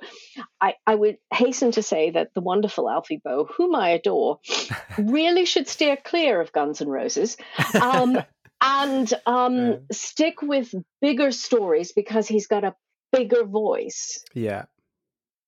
I, 0.61 0.75
I 0.85 0.93
would 0.93 1.17
hasten 1.33 1.71
to 1.71 1.81
say 1.81 2.11
that 2.11 2.33
the 2.35 2.41
wonderful 2.41 2.89
Alfie 2.89 3.21
Boe, 3.23 3.47
whom 3.57 3.73
I 3.75 3.89
adore, 3.91 4.39
really 4.97 5.45
should 5.45 5.67
steer 5.67 5.97
clear 5.97 6.39
of 6.41 6.51
Guns 6.51 6.81
N' 6.81 6.87
Roses 6.87 7.37
um, 7.81 8.19
and 8.61 9.11
um, 9.25 9.55
Yeah. 9.55 9.77
stick 9.91 10.41
with 10.41 10.73
bigger 11.01 11.31
stories 11.31 11.93
because 11.93 12.27
he's 12.27 12.47
got 12.47 12.63
a 12.63 12.75
bigger 13.11 13.45
voice. 13.45 14.23
Yeah. 14.33 14.65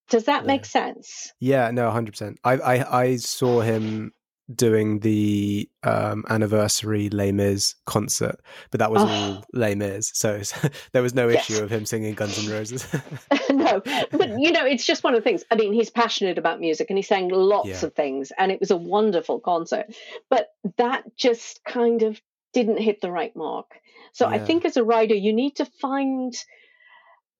Does 0.10 0.26
that 0.26 0.43
Yeah. 0.43 0.48
make 0.48 0.65
sense? 0.65 1.32
Yeah, 1.39 1.72
no, 1.72 1.89
hundred 1.91 2.12
percent. 2.12 2.39
I, 2.43 2.54
I 2.54 3.02
I 3.04 3.15
saw 3.17 3.62
him 3.62 4.12
doing 4.56 5.00
the 5.00 5.70
um 5.84 6.24
anniversary 6.30 7.10
Les 7.10 7.34
Mis 7.34 7.76
concert, 7.86 8.38
but 8.72 8.80
that 8.80 8.89
was 8.91 9.02
Oh. 9.04 9.08
all 9.10 9.43
Les 9.54 9.76
Mis, 9.76 10.10
so 10.13 10.41
there 10.93 11.02
was 11.02 11.13
no 11.13 11.28
Yes. 11.28 11.50
issue 11.50 11.62
of 11.62 11.70
him 11.70 11.86
singing 11.86 12.13
Guns 12.13 12.38
N' 12.39 12.50
Roses. 12.54 12.88
no, 13.50 13.82
but 14.12 14.30
you 14.39 14.54
know, 14.54 14.65
it's 14.65 14.86
just 14.86 15.04
one 15.04 15.13
of 15.13 15.20
the 15.20 15.24
things. 15.30 15.43
I 15.52 15.56
mean, 15.56 15.74
he's 15.74 15.89
passionate 15.89 16.38
about 16.38 16.62
music 16.62 16.89
and 16.89 16.98
he 16.98 17.04
sang 17.04 17.28
lots 17.28 17.67
Yeah. 17.67 17.86
of 17.88 17.93
things, 17.93 18.32
and 18.38 18.52
it 18.52 18.62
was 18.62 18.72
a 18.72 18.78
wonderful 18.78 19.41
concert. 19.41 19.88
But 20.30 20.48
that 20.78 21.04
just 21.17 21.63
kind 21.65 22.04
of 22.04 22.22
didn't 22.54 22.78
hit 22.80 23.02
the 23.02 23.12
right 23.12 23.36
mark. 23.36 23.82
So 24.13 24.26
I 24.26 24.39
think 24.39 24.63
as 24.65 24.78
a 24.78 24.84
writer, 24.84 25.13
you 25.13 25.34
need 25.34 25.58
to 25.58 25.65
find 25.65 26.34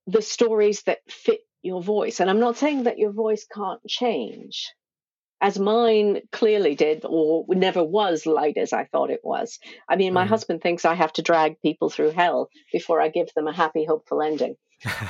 the 0.06 0.22
stories 0.22 0.84
that 0.84 1.00
fit 1.10 1.40
your 1.62 1.82
voice. 1.82 2.20
And 2.20 2.30
I'm 2.30 2.40
not 2.40 2.58
saying 2.58 2.84
that 2.84 2.98
your 2.98 3.12
voice 3.12 3.46
can't 3.54 3.82
change. 3.88 4.72
As 5.40 5.60
mine 5.60 6.22
clearly 6.32 6.74
did, 6.74 7.06
or 7.08 7.46
never 7.50 7.84
was 7.84 8.26
light 8.26 8.58
as 8.58 8.74
I 8.74 8.86
thought 8.86 9.12
it 9.12 9.22
was. 9.24 9.60
I 9.88 9.96
mean, 9.96 10.12
my 10.14 10.26
Mhm. 10.26 10.30
husband 10.30 10.62
thinks 10.64 10.84
I 10.84 10.96
have 10.96 11.14
to 11.14 11.22
drag 11.22 11.62
people 11.62 11.92
through 11.92 12.10
hell 12.12 12.50
before 12.74 13.00
I 13.02 13.10
give 13.10 13.32
them 13.36 13.48
a 13.48 13.54
happy, 13.54 13.86
hopeful 13.86 14.24
ending. 14.24 14.56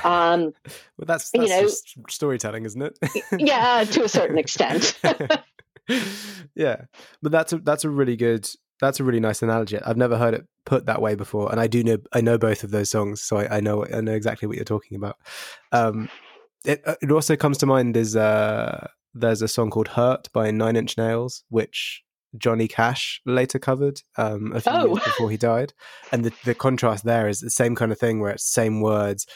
Um, 0.04 0.52
well, 0.98 1.06
that's 1.06 1.30
you 1.32 1.48
know- 1.48 1.68
storytelling, 2.10 2.66
isn't 2.66 2.82
it? 2.82 2.98
yeah, 3.38 3.84
to 3.84 4.04
a 4.04 4.08
certain 4.08 4.36
extent. 4.38 4.98
yeah, 6.54 6.82
but 7.22 7.32
that's 7.32 7.52
a 7.52 7.58
that's 7.58 7.84
a 7.84 7.90
really 7.90 8.16
good 8.16 8.48
that's 8.80 9.00
a 9.00 9.04
really 9.04 9.20
nice 9.20 9.42
analogy. 9.42 9.78
I've 9.80 9.96
never 9.96 10.16
heard 10.18 10.34
it 10.34 10.46
put 10.64 10.86
that 10.86 11.00
way 11.00 11.14
before, 11.14 11.50
and 11.50 11.60
I 11.60 11.66
do 11.66 11.82
know 11.82 11.98
I 12.12 12.20
know 12.20 12.38
both 12.38 12.64
of 12.64 12.70
those 12.70 12.90
songs, 12.90 13.22
so 13.22 13.38
I, 13.38 13.56
I 13.56 13.60
know 13.60 13.86
I 13.86 14.00
know 14.00 14.12
exactly 14.14 14.46
what 14.46 14.56
you're 14.56 14.64
talking 14.64 14.96
about. 14.96 15.16
Um, 15.72 16.08
it 16.64 16.82
uh, 16.86 16.94
it 17.00 17.10
also 17.10 17.36
comes 17.36 17.58
to 17.58 17.66
mind 17.66 17.96
is 17.96 18.16
uh 18.16 18.88
there's 19.14 19.42
a 19.42 19.48
song 19.48 19.70
called 19.70 19.88
"Hurt" 19.88 20.28
by 20.32 20.50
Nine 20.50 20.76
Inch 20.76 20.96
Nails, 20.98 21.44
which 21.48 22.02
Johnny 22.36 22.68
Cash 22.68 23.22
later 23.24 23.58
covered 23.58 24.00
um, 24.18 24.52
a 24.54 24.60
few 24.60 24.70
Oh. 24.72 24.86
years 24.86 25.04
before 25.04 25.30
he 25.30 25.36
died, 25.36 25.72
and 26.12 26.24
the 26.24 26.32
the 26.44 26.54
contrast 26.54 27.04
there 27.04 27.26
is 27.28 27.40
the 27.40 27.50
same 27.50 27.74
kind 27.74 27.90
of 27.90 27.98
thing 27.98 28.20
where 28.20 28.32
it's 28.32 28.44
same 28.52 28.80
words, 28.80 29.26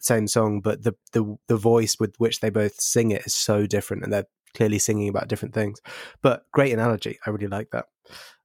same 0.00 0.28
song, 0.28 0.60
but 0.60 0.84
the 0.84 0.94
the 1.12 1.36
the 1.48 1.56
voice 1.56 1.96
with 1.98 2.14
which 2.18 2.40
they 2.40 2.50
both 2.50 2.80
sing 2.80 3.10
it 3.10 3.26
is 3.26 3.34
so 3.34 3.66
different, 3.66 4.04
and 4.04 4.12
they're 4.12 4.26
clearly 4.54 4.78
singing 4.78 5.08
about 5.08 5.28
different 5.28 5.54
things. 5.54 5.80
But 6.22 6.44
great 6.52 6.72
analogy, 6.72 7.18
I 7.26 7.30
really 7.30 7.48
like 7.48 7.70
that. 7.72 7.86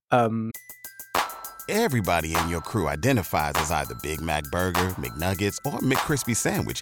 Um, 0.10 0.52
Everybody 1.70 2.36
in 2.36 2.50
your 2.50 2.60
crew 2.60 2.88
identifies 2.90 3.54
as 3.56 3.72
either 3.72 3.96
Big 4.02 4.20
Mac 4.20 4.44
Burger, 4.52 4.90
McNuggets, 4.98 5.56
or 5.64 5.80
McCrispy 5.80 6.36
Sandwich. 6.36 6.82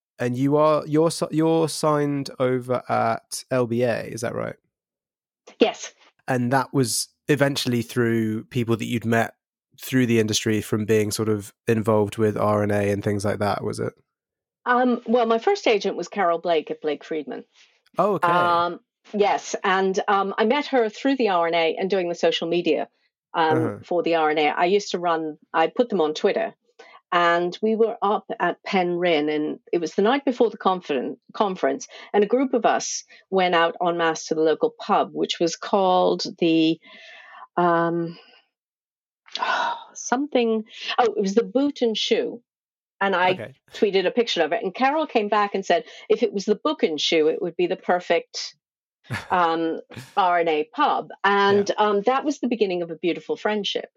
and 0.19 0.37
you 0.37 0.55
are 0.57 0.83
you're 0.87 1.09
you're 1.31 1.67
signed 1.69 2.29
over 2.39 2.81
at 2.89 3.43
LBA, 3.51 4.07
is 4.13 4.21
that 4.21 4.35
right? 4.35 4.55
yes. 5.59 5.93
And 6.27 6.53
that 6.53 6.73
was 6.73 7.09
eventually 7.27 7.81
through 7.81 8.45
people 8.45 8.77
that 8.77 8.85
you'd 8.85 9.05
met 9.05 9.35
through 9.81 10.05
the 10.05 10.19
industry 10.19 10.61
from 10.61 10.85
being 10.85 11.11
sort 11.11 11.27
of 11.29 11.53
involved 11.67 12.17
with 12.17 12.35
RNA 12.35 12.91
and 12.93 13.03
things 13.03 13.25
like 13.25 13.39
that, 13.39 13.63
was 13.63 13.79
it? 13.79 13.93
Um, 14.65 15.01
well, 15.07 15.25
my 15.25 15.39
first 15.39 15.67
agent 15.67 15.97
was 15.97 16.07
Carol 16.07 16.37
Blake 16.37 16.69
at 16.71 16.81
Blake 16.81 17.03
Friedman. 17.03 17.43
Oh, 17.97 18.13
okay. 18.13 18.27
Um, 18.27 18.79
yes, 19.13 19.55
and 19.63 19.99
um, 20.07 20.33
I 20.37 20.45
met 20.45 20.67
her 20.67 20.87
through 20.89 21.15
the 21.17 21.25
RNA 21.25 21.75
and 21.79 21.89
doing 21.89 22.07
the 22.09 22.15
social 22.15 22.47
media 22.47 22.87
um, 23.33 23.57
Uh-huh. 23.57 23.77
for 23.83 24.03
the 24.03 24.11
RNA. 24.11 24.53
I 24.55 24.65
used 24.65 24.91
to 24.91 24.99
run. 24.99 25.37
I 25.53 25.67
put 25.67 25.89
them 25.89 25.99
on 26.01 26.13
Twitter, 26.13 26.53
and 27.11 27.57
we 27.61 27.75
were 27.75 27.97
up 28.01 28.25
at 28.39 28.63
Penryn, 28.63 29.29
and 29.29 29.59
it 29.71 29.79
was 29.79 29.95
the 29.95 30.01
night 30.01 30.25
before 30.25 30.49
the 30.49 30.57
conferen- 30.57 31.17
conference, 31.33 31.87
and 32.13 32.23
a 32.23 32.27
group 32.27 32.53
of 32.53 32.65
us 32.65 33.03
went 33.29 33.55
out 33.55 33.75
en 33.85 33.97
masse 33.97 34.27
to 34.27 34.35
the 34.35 34.41
local 34.41 34.73
pub, 34.79 35.11
which 35.13 35.39
was 35.39 35.55
called 35.55 36.23
the. 36.39 36.79
Um, 37.57 38.17
something 39.93 40.63
oh 40.97 41.03
it 41.03 41.21
was 41.21 41.35
the 41.35 41.43
boot 41.43 41.81
and 41.81 41.97
shoe 41.97 42.41
and 42.99 43.15
i 43.15 43.31
okay. 43.31 43.53
tweeted 43.73 44.05
a 44.05 44.11
picture 44.11 44.41
of 44.41 44.51
it 44.51 44.63
and 44.63 44.73
carol 44.73 45.05
came 45.05 45.27
back 45.27 45.53
and 45.53 45.65
said 45.65 45.83
if 46.09 46.23
it 46.23 46.33
was 46.33 46.45
the 46.45 46.55
book 46.55 46.83
and 46.83 46.99
shoe 46.99 47.27
it 47.27 47.41
would 47.41 47.55
be 47.55 47.67
the 47.67 47.75
perfect 47.75 48.55
um, 49.31 49.79
rna 50.17 50.65
pub 50.71 51.09
and 51.23 51.71
um, 51.77 52.01
that 52.05 52.23
was 52.23 52.39
the 52.39 52.47
beginning 52.47 52.81
of 52.81 52.91
a 52.91 52.95
beautiful 52.95 53.35
friendship 53.35 53.89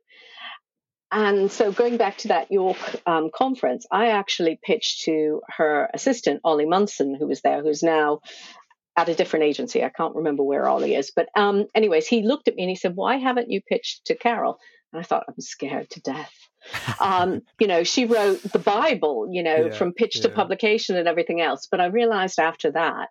and 1.14 1.50
so 1.50 1.72
going 1.72 1.96
back 1.96 2.18
to 2.18 2.28
that 2.28 2.52
york 2.52 2.76
um, 3.06 3.30
conference 3.34 3.86
i 3.90 4.08
actually 4.08 4.58
pitched 4.62 5.02
to 5.02 5.40
her 5.48 5.88
assistant 5.94 6.40
ollie 6.44 6.66
munson 6.66 7.14
who 7.14 7.26
was 7.26 7.40
there 7.40 7.62
who's 7.62 7.82
now 7.82 8.20
at 8.96 9.08
a 9.08 9.14
different 9.14 9.44
agency. 9.44 9.82
I 9.82 9.88
can't 9.88 10.14
remember 10.14 10.42
where 10.42 10.68
ollie 10.68 10.94
is. 10.94 11.10
But 11.14 11.28
um, 11.34 11.66
anyways 11.74 12.06
he 12.06 12.22
looked 12.22 12.48
at 12.48 12.54
me 12.54 12.62
and 12.62 12.70
he 12.70 12.76
said 12.76 12.94
why 12.94 13.16
haven't 13.16 13.50
you 13.50 13.60
pitched 13.60 14.06
to 14.06 14.14
carol? 14.14 14.58
And 14.92 15.00
i 15.00 15.02
thought 15.02 15.24
i'm 15.28 15.40
scared 15.40 15.90
to 15.90 16.00
death. 16.00 16.32
Um, 17.00 17.42
you 17.60 17.66
know, 17.66 17.84
she 17.84 18.06
wrote 18.06 18.42
the 18.42 18.58
Bible, 18.58 19.28
you 19.30 19.42
know, 19.42 19.66
Yeah, 19.66 19.72
from 19.72 19.92
pitch 19.92 20.20
to 20.20 20.28
publication 20.28 20.96
and 20.96 21.08
everything 21.08 21.40
else. 21.40 21.66
But 21.70 21.80
I 21.80 21.86
realized 21.86 22.38
after 22.38 22.70
that 22.72 23.08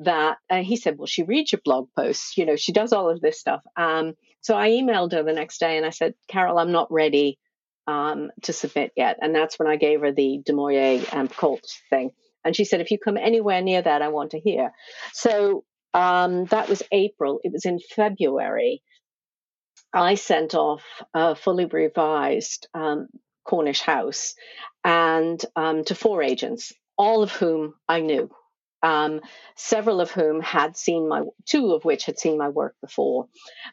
that 0.00 0.38
uh, 0.48 0.62
he 0.62 0.76
said, 0.76 0.96
well, 0.96 1.06
she 1.06 1.24
reads 1.24 1.52
your 1.52 1.60
blog 1.64 1.88
posts, 1.96 2.38
you 2.38 2.46
know, 2.46 2.56
she 2.56 2.72
does 2.72 2.92
all 2.92 3.10
of 3.10 3.20
this 3.20 3.38
stuff. 3.38 3.62
Um, 3.76 4.14
So 4.40 4.56
I 4.56 4.70
emailed 4.70 5.12
her 5.12 5.22
the 5.22 5.32
next 5.32 5.58
day 5.58 5.76
and 5.76 5.84
I 5.86 5.90
said, 5.90 6.14
Carol, 6.28 6.58
I'm 6.58 6.72
not 6.72 6.90
ready 6.92 7.38
um, 7.86 8.30
to 8.42 8.52
submit 8.52 8.92
yet. 8.96 9.18
And 9.20 9.34
that's 9.34 9.58
when 9.58 9.68
I 9.68 9.76
gave 9.76 10.00
her 10.00 10.12
the 10.12 10.40
Du 10.44 10.52
Maurier 10.52 11.04
and 11.12 11.34
Colt 11.34 11.66
thing. 11.90 12.10
And 12.44 12.54
she 12.54 12.64
said, 12.64 12.80
if 12.80 12.90
you 12.90 12.98
come 12.98 13.16
anywhere 13.16 13.60
near 13.62 13.82
that, 13.82 14.02
I 14.02 14.08
want 14.08 14.30
to 14.32 14.40
hear. 14.40 14.70
So 15.12 15.64
um, 15.94 16.44
that 16.46 16.68
was 16.68 16.82
April. 16.92 17.40
It 17.42 17.52
was 17.52 17.64
in 17.64 17.78
February. 17.78 18.82
I 19.92 20.14
sent 20.14 20.54
off 20.54 20.84
a 21.14 21.34
fully 21.34 21.66
revised 21.66 22.68
um, 22.74 23.08
Cornish 23.44 23.80
House 23.80 24.34
and 24.84 25.42
um, 25.56 25.84
to 25.84 25.94
four 25.94 26.22
agents, 26.22 26.72
all 26.96 27.22
of 27.22 27.32
whom 27.32 27.74
I 27.88 28.00
knew 28.00 28.30
um, 28.82 29.20
several 29.56 30.00
of 30.00 30.10
whom 30.10 30.40
had 30.40 30.76
seen 30.76 31.08
my, 31.08 31.22
two 31.46 31.72
of 31.72 31.84
which 31.84 32.04
had 32.04 32.18
seen 32.18 32.38
my 32.38 32.48
work 32.48 32.74
before. 32.80 33.26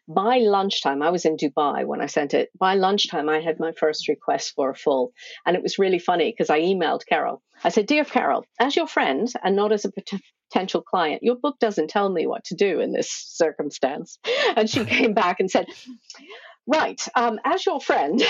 By 0.08 0.38
lunchtime, 0.40 1.02
I 1.02 1.12
was 1.12 1.26
in 1.26 1.38
Dubai 1.38 1.86
when 1.86 2.02
I 2.02 2.08
sent 2.08 2.34
it. 2.34 2.50
By 2.58 2.76
lunchtime, 2.76 3.30
I 3.30 3.40
had 3.42 3.60
my 3.60 3.72
first 3.72 4.08
request 4.08 4.54
for 4.56 4.70
a 4.70 4.76
full. 4.76 5.14
And 5.46 5.56
it 5.56 5.64
was 5.64 5.80
really 5.80 6.00
funny 6.00 6.32
because 6.32 6.50
I 6.50 6.62
emailed 6.62 7.06
Carol. 7.08 7.42
I 7.64 7.70
said, 7.70 7.86
Dear 7.86 8.06
Carol, 8.06 8.46
as 8.60 8.76
your 8.76 8.88
friend 8.88 9.32
and 9.44 9.56
not 9.56 9.72
as 9.72 9.86
a 9.86 9.92
potential 9.92 10.82
client, 10.82 11.24
your 11.24 11.36
book 11.36 11.58
doesn't 11.60 11.90
tell 11.90 12.10
me 12.10 12.28
what 12.28 12.44
to 12.46 12.56
do 12.56 12.80
in 12.80 12.92
this 12.92 13.10
circumstance. 13.12 14.20
And 14.56 14.70
she 14.70 14.86
came 14.86 15.14
back 15.14 15.40
and 15.40 15.50
said, 15.50 15.68
Right. 16.68 17.00
Um, 17.14 17.40
as 17.46 17.66
your 17.66 17.80
friend, 17.80 18.24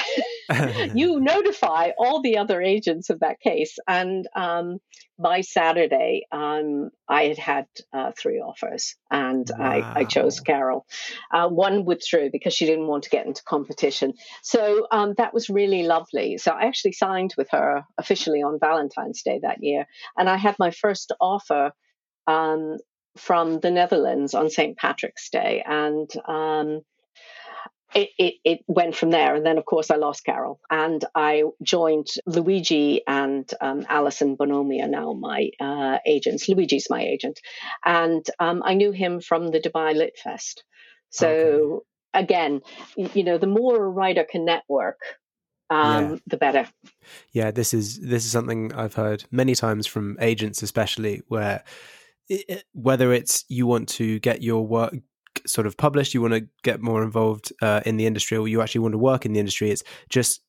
you 0.93 1.19
notify 1.21 1.91
all 1.97 2.21
the 2.21 2.37
other 2.37 2.61
agents 2.61 3.09
of 3.09 3.21
that 3.21 3.39
case. 3.39 3.77
And 3.87 4.27
um, 4.35 4.79
by 5.17 5.39
Saturday, 5.41 6.27
um, 6.33 6.89
I 7.07 7.27
had 7.27 7.37
had 7.37 7.65
uh, 7.93 8.11
three 8.17 8.39
offers 8.39 8.95
and 9.09 9.49
wow. 9.57 9.65
I, 9.65 9.99
I, 9.99 10.03
chose 10.03 10.41
Carol. 10.41 10.85
Uh, 11.31 11.47
one 11.47 11.85
withdrew 11.85 12.29
because 12.29 12.53
she 12.53 12.65
didn't 12.65 12.87
want 12.87 13.05
to 13.05 13.09
get 13.09 13.25
into 13.25 13.41
competition. 13.43 14.13
So 14.41 14.87
um, 14.91 15.13
that 15.17 15.33
was 15.33 15.49
really 15.49 15.83
lovely. 15.83 16.37
So 16.37 16.51
I 16.51 16.65
actually 16.65 16.91
signed 16.91 17.33
with 17.37 17.49
her 17.51 17.85
officially 17.97 18.43
on 18.43 18.59
Valentine's 18.59 19.21
Day 19.21 19.39
that 19.43 19.63
year. 19.63 19.87
And 20.17 20.29
I 20.29 20.35
had 20.35 20.59
my 20.59 20.71
first 20.71 21.13
offer 21.21 21.71
um, 22.27 22.77
from 23.17 23.61
the 23.61 23.71
Netherlands 23.71 24.33
on 24.33 24.49
St. 24.49 24.77
Patrick's 24.77 25.29
Day. 25.29 25.63
And 25.65 26.09
um, 26.27 26.81
it, 27.95 28.09
it, 28.17 28.33
it, 28.43 28.59
went 28.67 28.95
from 28.95 29.09
there. 29.09 29.35
And 29.35 29.45
then, 29.45 29.57
of 29.57 29.65
course, 29.65 29.89
I 29.89 29.95
lost 29.95 30.25
Carol 30.25 30.59
and 30.69 31.03
I 31.15 31.43
joined 31.63 32.07
Luigi 32.25 33.01
and 33.07 33.49
um, 33.61 33.85
Alison 33.87 34.35
Bonomi 34.35 34.83
are 34.83 34.89
now 34.89 35.13
my 35.13 35.49
uh, 35.61 35.99
agents. 36.05 36.49
Luigi's 36.49 36.87
my 36.89 37.01
agent. 37.01 37.39
And 37.85 38.25
um, 38.39 38.61
I 38.65 38.73
knew 38.73 38.91
him 38.91 39.21
from 39.21 39.49
the 39.49 39.61
Dubai 39.61 39.95
Lit 39.95 40.19
Fest. 40.21 40.65
So, 41.09 41.83
okay. 42.13 42.25
again, 42.25 42.61
you 42.97 43.23
know, 43.23 43.37
the 43.37 43.47
more 43.47 43.77
a 43.77 43.89
writer 43.89 44.25
can 44.29 44.43
network, 44.43 44.99
um, 45.69 46.11
yeah. 46.11 46.17
the 46.27 46.37
better. 46.37 46.67
Yeah, 47.31 47.51
this 47.51 47.73
is 47.73 47.99
this 48.01 48.25
is 48.25 48.31
something 48.31 48.73
I've 48.73 48.95
heard 48.95 49.23
many 49.31 49.55
times 49.55 49.87
from 49.87 50.17
agents, 50.19 50.61
especially 50.61 51.21
where 51.29 51.63
it, 52.27 52.65
whether 52.73 53.13
it's 53.13 53.45
you 53.47 53.65
want 53.67 53.87
to 53.89 54.19
get 54.19 54.41
your 54.41 54.67
work 54.67 54.93
sort 55.45 55.67
of 55.67 55.77
published, 55.77 56.13
you 56.13 56.21
want 56.21 56.33
to 56.33 56.47
get 56.63 56.81
more 56.81 57.03
involved 57.03 57.53
uh, 57.61 57.81
in 57.85 57.97
the 57.97 58.05
industry, 58.05 58.37
or 58.37 58.47
you 58.47 58.61
actually 58.61 58.81
want 58.81 58.93
to 58.93 58.99
work 58.99 59.25
in 59.25 59.33
the 59.33 59.39
industry, 59.39 59.71
it's 59.71 59.83
just 60.09 60.41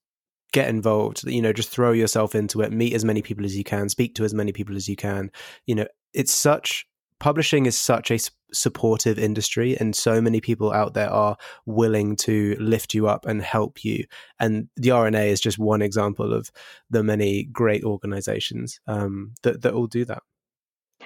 get 0.53 0.69
involved. 0.69 1.25
You 1.25 1.43
know, 1.43 1.53
just 1.53 1.71
throw 1.71 1.93
yourself 1.93 2.35
into 2.35 2.61
it, 2.63 2.73
meet 2.73 2.95
as 2.95 3.05
many 3.05 3.23
people 3.23 3.45
as 3.45 3.57
you 3.57 3.65
can, 3.65 3.89
speak 3.89 4.15
to 4.17 4.25
as 4.25 4.35
many 4.35 4.53
people 4.53 4.77
as 4.77 4.89
you 4.89 4.97
can. 4.97 5.31
You 5.67 5.75
know, 5.75 5.87
it's 6.15 6.35
such 6.35 6.87
publishing 7.19 7.67
is 7.67 7.79
such 7.79 8.11
a 8.11 8.19
supportive 8.53 9.19
industry 9.19 9.77
and 9.79 9.97
so 9.97 10.21
many 10.21 10.41
people 10.41 10.73
out 10.73 10.95
there 10.95 11.11
are 11.11 11.37
willing 11.65 12.15
to 12.15 12.57
lift 12.61 12.95
you 12.95 13.09
up 13.09 13.27
and 13.27 13.43
help 13.43 13.85
you 13.85 14.05
and 14.39 14.69
the 14.77 14.91
rna 14.91 15.27
is 15.27 15.41
just 15.41 15.59
one 15.59 15.83
example 15.83 16.33
of 16.33 16.51
the 16.91 17.03
many 17.03 17.45
great 17.45 17.83
organizations 17.85 18.81
um, 18.87 19.33
that, 19.43 19.63
that 19.63 19.73
all 19.73 19.87
do 19.87 20.05
that 20.05 20.23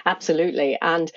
Absolutely. 0.05 0.77
And 0.81 1.11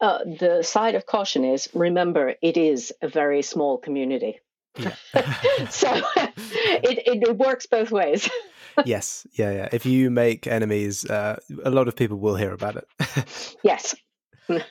uh, 0.00 0.18
the 0.24 0.62
side 0.62 0.94
of 0.94 1.06
caution 1.06 1.44
is 1.44 1.68
remember, 1.74 2.34
it 2.42 2.56
is 2.56 2.92
a 3.02 3.08
very 3.08 3.42
small 3.42 3.78
community. 3.78 4.40
Yeah. 4.76 4.94
so 5.70 6.00
it, 6.16 7.24
it 7.26 7.36
works 7.36 7.66
both 7.66 7.90
ways. 7.90 8.28
yes. 8.84 9.26
Yeah. 9.32 9.52
Yeah. 9.52 9.68
If 9.72 9.86
you 9.86 10.10
make 10.10 10.46
enemies, 10.46 11.04
uh, 11.04 11.38
a 11.64 11.70
lot 11.70 11.88
of 11.88 11.96
people 11.96 12.18
will 12.18 12.36
hear 12.36 12.52
about 12.52 12.76
it. 12.76 13.56
yes. 13.62 13.94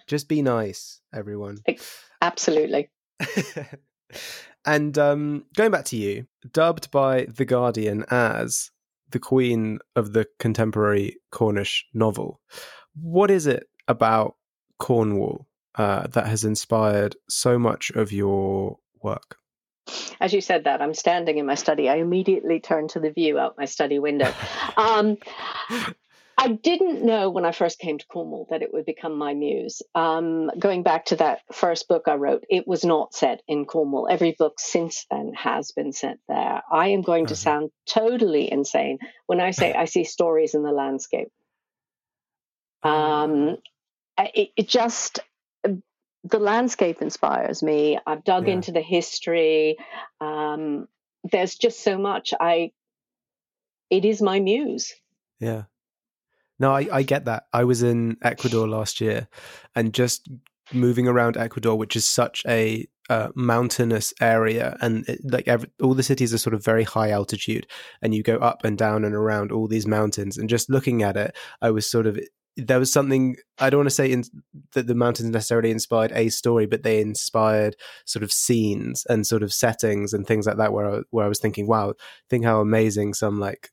Just 0.07 0.27
be 0.27 0.41
nice, 0.41 1.01
everyone. 1.13 1.59
Absolutely. 2.21 2.89
and 4.65 4.97
um, 4.97 5.45
going 5.55 5.71
back 5.71 5.85
to 5.85 5.97
you, 5.97 6.25
dubbed 6.51 6.89
by 6.89 7.25
The 7.25 7.45
Guardian 7.45 8.05
as 8.09 8.71
the 9.09 9.19
queen 9.19 9.79
of 9.95 10.13
the 10.13 10.27
contemporary 10.39 11.17
Cornish 11.31 11.85
novel 11.93 12.41
what 13.01 13.31
is 13.31 13.47
it 13.47 13.67
about 13.87 14.35
Cornwall 14.79 15.47
uh, 15.75 16.07
that 16.07 16.27
has 16.27 16.43
inspired 16.43 17.15
so 17.29 17.57
much 17.57 17.91
of 17.91 18.11
your 18.11 18.77
work? 19.01 19.37
As 20.19 20.33
you 20.33 20.41
said 20.41 20.65
that, 20.65 20.81
I'm 20.81 20.93
standing 20.93 21.37
in 21.37 21.45
my 21.45 21.55
study. 21.55 21.89
I 21.89 21.95
immediately 21.95 22.59
turned 22.59 22.91
to 22.91 22.99
the 22.99 23.11
view 23.11 23.39
out 23.39 23.57
my 23.57 23.65
study 23.65 23.99
window. 23.99 24.33
um, 24.77 25.17
I 26.39 26.49
didn't 26.49 27.03
know 27.03 27.29
when 27.29 27.45
I 27.45 27.51
first 27.51 27.79
came 27.79 27.97
to 27.97 28.05
Cornwall 28.05 28.47
that 28.51 28.61
it 28.61 28.71
would 28.71 28.85
become 28.85 29.17
my 29.17 29.33
muse. 29.33 29.81
Um, 29.95 30.51
going 30.59 30.83
back 30.83 31.05
to 31.05 31.15
that 31.15 31.39
first 31.51 31.87
book 31.87 32.03
I 32.07 32.15
wrote, 32.15 32.45
it 32.49 32.67
was 32.67 32.85
not 32.85 33.15
set 33.15 33.41
in 33.47 33.65
Cornwall. 33.65 34.07
Every 34.09 34.35
book 34.37 34.59
since 34.59 35.05
then 35.09 35.33
has 35.35 35.71
been 35.71 35.93
set 35.93 36.17
there. 36.27 36.61
I 36.71 36.89
am 36.89 37.01
going 37.01 37.27
to 37.27 37.33
uh-huh. 37.33 37.39
sound 37.39 37.69
totally 37.87 38.51
insane 38.51 38.99
when 39.25 39.39
I 39.39 39.51
say 39.51 39.73
I 39.73 39.85
see 39.85 40.03
stories 40.03 40.53
in 40.53 40.61
the 40.61 40.71
landscape. 40.71 41.29
Um, 42.87 43.57
it, 44.17 44.49
it, 44.55 44.67
just 44.67 45.19
the 46.23 46.39
landscape 46.39 47.01
inspires 47.01 47.63
me. 47.63 47.99
I've 48.05 48.23
dug 48.23 48.47
yeah. 48.47 48.55
into 48.55 48.71
the 48.71 48.81
history. 48.81 49.77
Um, 50.19 50.87
there's 51.23 51.55
just 51.55 51.83
so 51.83 51.97
much. 51.97 52.33
I 52.39 52.71
it 53.89 54.05
is 54.05 54.21
my 54.21 54.39
muse. 54.39 54.93
Yeah. 55.39 55.63
No, 56.59 56.71
I, 56.71 56.87
I 56.91 57.03
get 57.03 57.25
that. 57.25 57.43
I 57.53 57.63
was 57.63 57.83
in 57.83 58.17
Ecuador 58.23 58.67
last 58.67 58.99
year, 58.99 59.27
and 59.75 59.93
just 59.93 60.27
moving 60.73 61.07
around 61.07 61.37
Ecuador, 61.37 61.77
which 61.77 61.95
is 61.95 62.07
such 62.07 62.43
a 62.47 62.87
uh, 63.09 63.29
mountainous 63.35 64.13
area, 64.19 64.75
and 64.81 65.07
it, 65.07 65.21
like 65.23 65.47
every, 65.47 65.69
all 65.81 65.93
the 65.93 66.03
cities 66.03 66.33
are 66.33 66.39
sort 66.39 66.55
of 66.55 66.65
very 66.65 66.83
high 66.83 67.11
altitude, 67.11 67.67
and 68.01 68.13
you 68.13 68.23
go 68.23 68.37
up 68.37 68.65
and 68.65 68.77
down 68.77 69.05
and 69.05 69.13
around 69.13 69.51
all 69.51 69.67
these 69.67 69.87
mountains. 69.87 70.37
And 70.37 70.49
just 70.49 70.69
looking 70.69 71.03
at 71.03 71.15
it, 71.15 71.35
I 71.61 71.69
was 71.69 71.89
sort 71.89 72.07
of 72.07 72.19
there 72.57 72.79
was 72.79 72.91
something 72.91 73.37
I 73.59 73.69
don't 73.69 73.79
want 73.79 73.89
to 73.89 73.95
say 73.95 74.11
in, 74.11 74.23
that 74.73 74.87
the 74.87 74.95
mountains 74.95 75.29
necessarily 75.29 75.71
inspired 75.71 76.11
a 76.13 76.29
story, 76.29 76.65
but 76.65 76.83
they 76.83 76.99
inspired 76.99 77.75
sort 78.05 78.23
of 78.23 78.31
scenes 78.31 79.05
and 79.09 79.25
sort 79.25 79.43
of 79.43 79.53
settings 79.53 80.13
and 80.13 80.25
things 80.25 80.47
like 80.47 80.57
that. 80.57 80.73
Where 80.73 80.91
I, 80.91 80.99
where 81.11 81.25
I 81.25 81.29
was 81.29 81.39
thinking, 81.39 81.67
wow, 81.67 81.93
think 82.29 82.43
how 82.43 82.59
amazing 82.59 83.13
some 83.13 83.39
like 83.39 83.71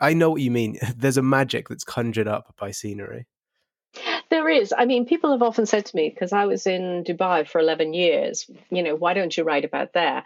I 0.00 0.14
know 0.14 0.30
what 0.30 0.42
you 0.42 0.50
mean. 0.50 0.78
There's 0.96 1.16
a 1.16 1.22
magic 1.22 1.68
that's 1.68 1.84
conjured 1.84 2.28
up 2.28 2.54
by 2.58 2.70
scenery. 2.70 3.26
There 4.30 4.48
is. 4.48 4.74
I 4.76 4.84
mean, 4.84 5.06
people 5.06 5.32
have 5.32 5.42
often 5.42 5.64
said 5.64 5.86
to 5.86 5.96
me, 5.96 6.10
because 6.10 6.32
I 6.34 6.44
was 6.44 6.66
in 6.66 7.02
Dubai 7.04 7.48
for 7.48 7.60
11 7.60 7.94
years, 7.94 8.48
you 8.70 8.82
know, 8.82 8.94
why 8.94 9.14
don't 9.14 9.34
you 9.34 9.42
write 9.42 9.64
about 9.64 9.94
there? 9.94 10.22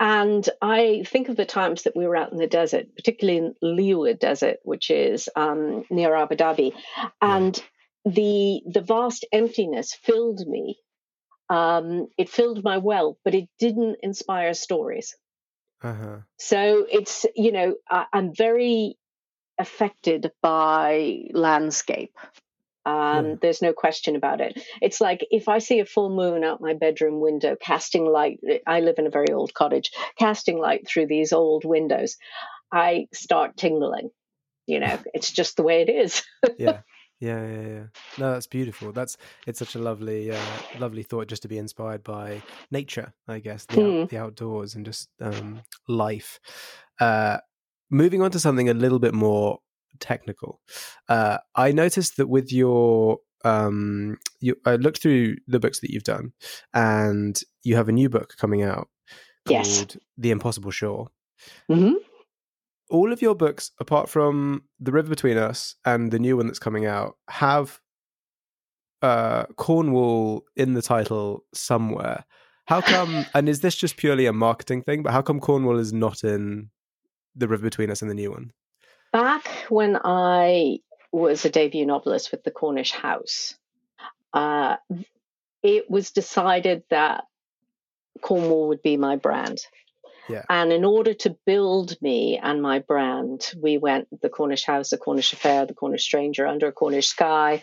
And 0.00 0.48
I 0.62 1.04
think 1.06 1.28
of 1.28 1.36
the 1.36 1.44
times 1.44 1.82
that 1.82 1.96
we 1.96 2.06
were 2.06 2.16
out 2.16 2.30
in 2.30 2.38
the 2.38 2.46
desert, 2.46 2.94
particularly 2.94 3.38
in 3.38 3.54
Liwa 3.62 4.18
Desert, 4.18 4.58
which 4.62 4.90
is 4.90 5.28
um, 5.34 5.84
near 5.90 6.14
Abu 6.14 6.36
Dhabi, 6.36 6.72
and 7.20 7.60
the 8.04 8.62
the 8.66 8.80
vast 8.80 9.26
emptiness 9.32 9.94
filled 9.94 10.46
me. 10.46 10.78
Um, 11.50 12.08
it 12.16 12.28
filled 12.28 12.62
my 12.62 12.78
well, 12.78 13.18
but 13.24 13.34
it 13.34 13.48
didn't 13.58 13.96
inspire 14.02 14.54
stories. 14.54 15.16
Uh-huh. 15.82 16.18
So 16.38 16.86
it's 16.90 17.26
you 17.34 17.50
know 17.50 17.74
I, 17.90 18.06
I'm 18.12 18.34
very 18.34 18.96
affected 19.58 20.30
by 20.40 21.22
landscape 21.32 22.16
um, 22.88 23.26
yeah. 23.26 23.34
There's 23.42 23.60
no 23.60 23.74
question 23.74 24.16
about 24.16 24.40
it. 24.40 24.58
It's 24.80 25.00
like 25.00 25.26
if 25.30 25.48
I 25.48 25.58
see 25.58 25.80
a 25.80 25.84
full 25.84 26.08
moon 26.08 26.42
out 26.42 26.62
my 26.62 26.72
bedroom 26.72 27.20
window, 27.20 27.54
casting 27.60 28.06
light, 28.06 28.40
I 28.66 28.80
live 28.80 28.94
in 28.98 29.06
a 29.06 29.10
very 29.10 29.30
old 29.30 29.52
cottage, 29.52 29.90
casting 30.18 30.58
light 30.58 30.88
through 30.88 31.06
these 31.06 31.34
old 31.34 31.66
windows, 31.66 32.16
I 32.72 33.08
start 33.12 33.58
tingling. 33.58 34.10
You 34.66 34.80
know, 34.80 34.98
it's 35.14 35.30
just 35.30 35.56
the 35.56 35.62
way 35.62 35.82
it 35.82 35.90
is. 35.90 36.22
yeah. 36.58 36.80
Yeah, 37.20 37.44
yeah, 37.44 37.66
yeah. 37.66 37.84
No, 38.16 38.32
that's 38.32 38.46
beautiful. 38.46 38.92
That's 38.92 39.16
it's 39.44 39.58
such 39.58 39.74
a 39.74 39.80
lovely, 39.80 40.30
uh, 40.30 40.40
lovely 40.78 41.02
thought 41.02 41.26
just 41.26 41.42
to 41.42 41.48
be 41.48 41.58
inspired 41.58 42.04
by 42.04 42.42
nature, 42.70 43.12
I 43.26 43.40
guess, 43.40 43.66
the, 43.66 43.74
mm. 43.74 44.02
out, 44.02 44.10
the 44.10 44.18
outdoors 44.18 44.76
and 44.76 44.86
just 44.86 45.08
um, 45.20 45.62
life. 45.88 46.38
Uh, 47.00 47.38
moving 47.90 48.22
on 48.22 48.30
to 48.30 48.38
something 48.38 48.68
a 48.68 48.74
little 48.74 49.00
bit 49.00 49.14
more 49.14 49.58
technical. 50.00 50.60
Uh, 51.08 51.38
I 51.54 51.72
noticed 51.72 52.16
that 52.16 52.28
with 52.28 52.52
your 52.52 53.18
um, 53.44 54.18
you, 54.40 54.56
I 54.66 54.76
looked 54.76 55.00
through 55.00 55.36
the 55.46 55.60
books 55.60 55.80
that 55.80 55.90
you've 55.90 56.02
done, 56.04 56.32
and 56.74 57.40
you 57.62 57.76
have 57.76 57.88
a 57.88 57.92
new 57.92 58.08
book 58.08 58.34
coming 58.36 58.62
out 58.62 58.88
called 59.46 59.66
Yes. 59.66 59.96
The 60.16 60.30
Impossible 60.30 60.70
Shore. 60.70 61.08
hmm 61.68 61.92
All 62.90 63.12
of 63.12 63.22
your 63.22 63.34
books, 63.34 63.70
apart 63.78 64.08
from 64.08 64.64
The 64.80 64.92
River 64.92 65.08
Between 65.10 65.36
Us 65.36 65.76
and 65.84 66.10
the 66.10 66.18
new 66.18 66.36
one 66.36 66.46
that's 66.46 66.58
coming 66.58 66.86
out, 66.86 67.16
have 67.28 67.80
uh, 69.02 69.44
Cornwall 69.56 70.44
in 70.56 70.74
the 70.74 70.82
title 70.82 71.44
somewhere. 71.54 72.24
How 72.66 72.80
come? 72.80 73.24
And 73.34 73.48
is 73.48 73.60
this 73.60 73.76
just 73.76 73.96
purely 73.96 74.26
a 74.26 74.32
marketing 74.32 74.82
thing? 74.82 75.02
But 75.02 75.12
how 75.12 75.22
come 75.22 75.40
Cornwall 75.40 75.78
is 75.78 75.92
not 75.92 76.24
in 76.24 76.70
The 77.36 77.48
River 77.48 77.62
Between 77.62 77.90
Us 77.90 78.02
and 78.02 78.10
the 78.10 78.14
new 78.14 78.30
one? 78.32 78.52
Back 79.12 79.48
when 79.68 79.98
I 80.02 80.80
was 81.12 81.44
a 81.44 81.50
debut 81.50 81.86
novelist 81.86 82.30
with 82.30 82.44
the 82.44 82.50
Cornish 82.50 82.92
House, 82.92 83.54
uh, 84.32 84.76
it 85.62 85.90
was 85.90 86.10
decided 86.10 86.82
that 86.90 87.24
Cornwall 88.20 88.68
would 88.68 88.82
be 88.82 88.96
my 88.96 89.16
brand. 89.16 89.60
Yeah. 90.28 90.42
And 90.48 90.72
in 90.72 90.84
order 90.84 91.14
to 91.14 91.36
build 91.46 91.96
me 92.02 92.38
and 92.42 92.60
my 92.60 92.80
brand, 92.80 93.50
we 93.60 93.78
went 93.78 94.08
the 94.20 94.28
Cornish 94.28 94.64
House, 94.64 94.90
the 94.90 94.98
Cornish 94.98 95.32
Affair, 95.32 95.64
the 95.64 95.74
Cornish 95.74 96.04
Stranger, 96.04 96.46
Under 96.46 96.68
a 96.68 96.72
Cornish 96.72 97.06
Sky. 97.06 97.62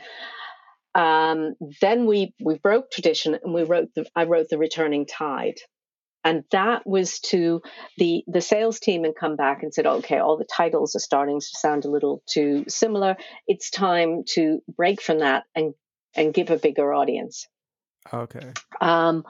Um, 0.95 1.55
then 1.81 2.05
we 2.05 2.33
we 2.39 2.57
broke 2.57 2.89
tradition 2.89 3.37
and 3.43 3.53
we 3.53 3.63
wrote 3.63 3.93
the 3.93 4.07
I 4.15 4.23
wrote 4.23 4.47
the 4.49 4.57
Returning 4.57 5.05
Tide, 5.05 5.59
and 6.25 6.43
that 6.51 6.85
was 6.85 7.19
to 7.19 7.61
the 7.97 8.23
the 8.27 8.41
sales 8.41 8.79
team 8.79 9.05
and 9.05 9.15
come 9.15 9.35
back 9.35 9.61
and 9.61 9.73
said, 9.73 9.85
okay, 9.85 10.17
all 10.17 10.37
the 10.37 10.43
titles 10.43 10.95
are 10.95 10.99
starting 10.99 11.39
to 11.39 11.45
sound 11.45 11.85
a 11.85 11.89
little 11.89 12.23
too 12.25 12.65
similar. 12.67 13.15
It's 13.47 13.69
time 13.69 14.23
to 14.33 14.61
break 14.75 15.01
from 15.01 15.19
that 15.19 15.43
and 15.55 15.75
and 16.15 16.33
give 16.33 16.49
a 16.49 16.57
bigger 16.57 16.93
audience. 16.93 17.47
Okay. 18.11 18.51
Um, 18.81 19.23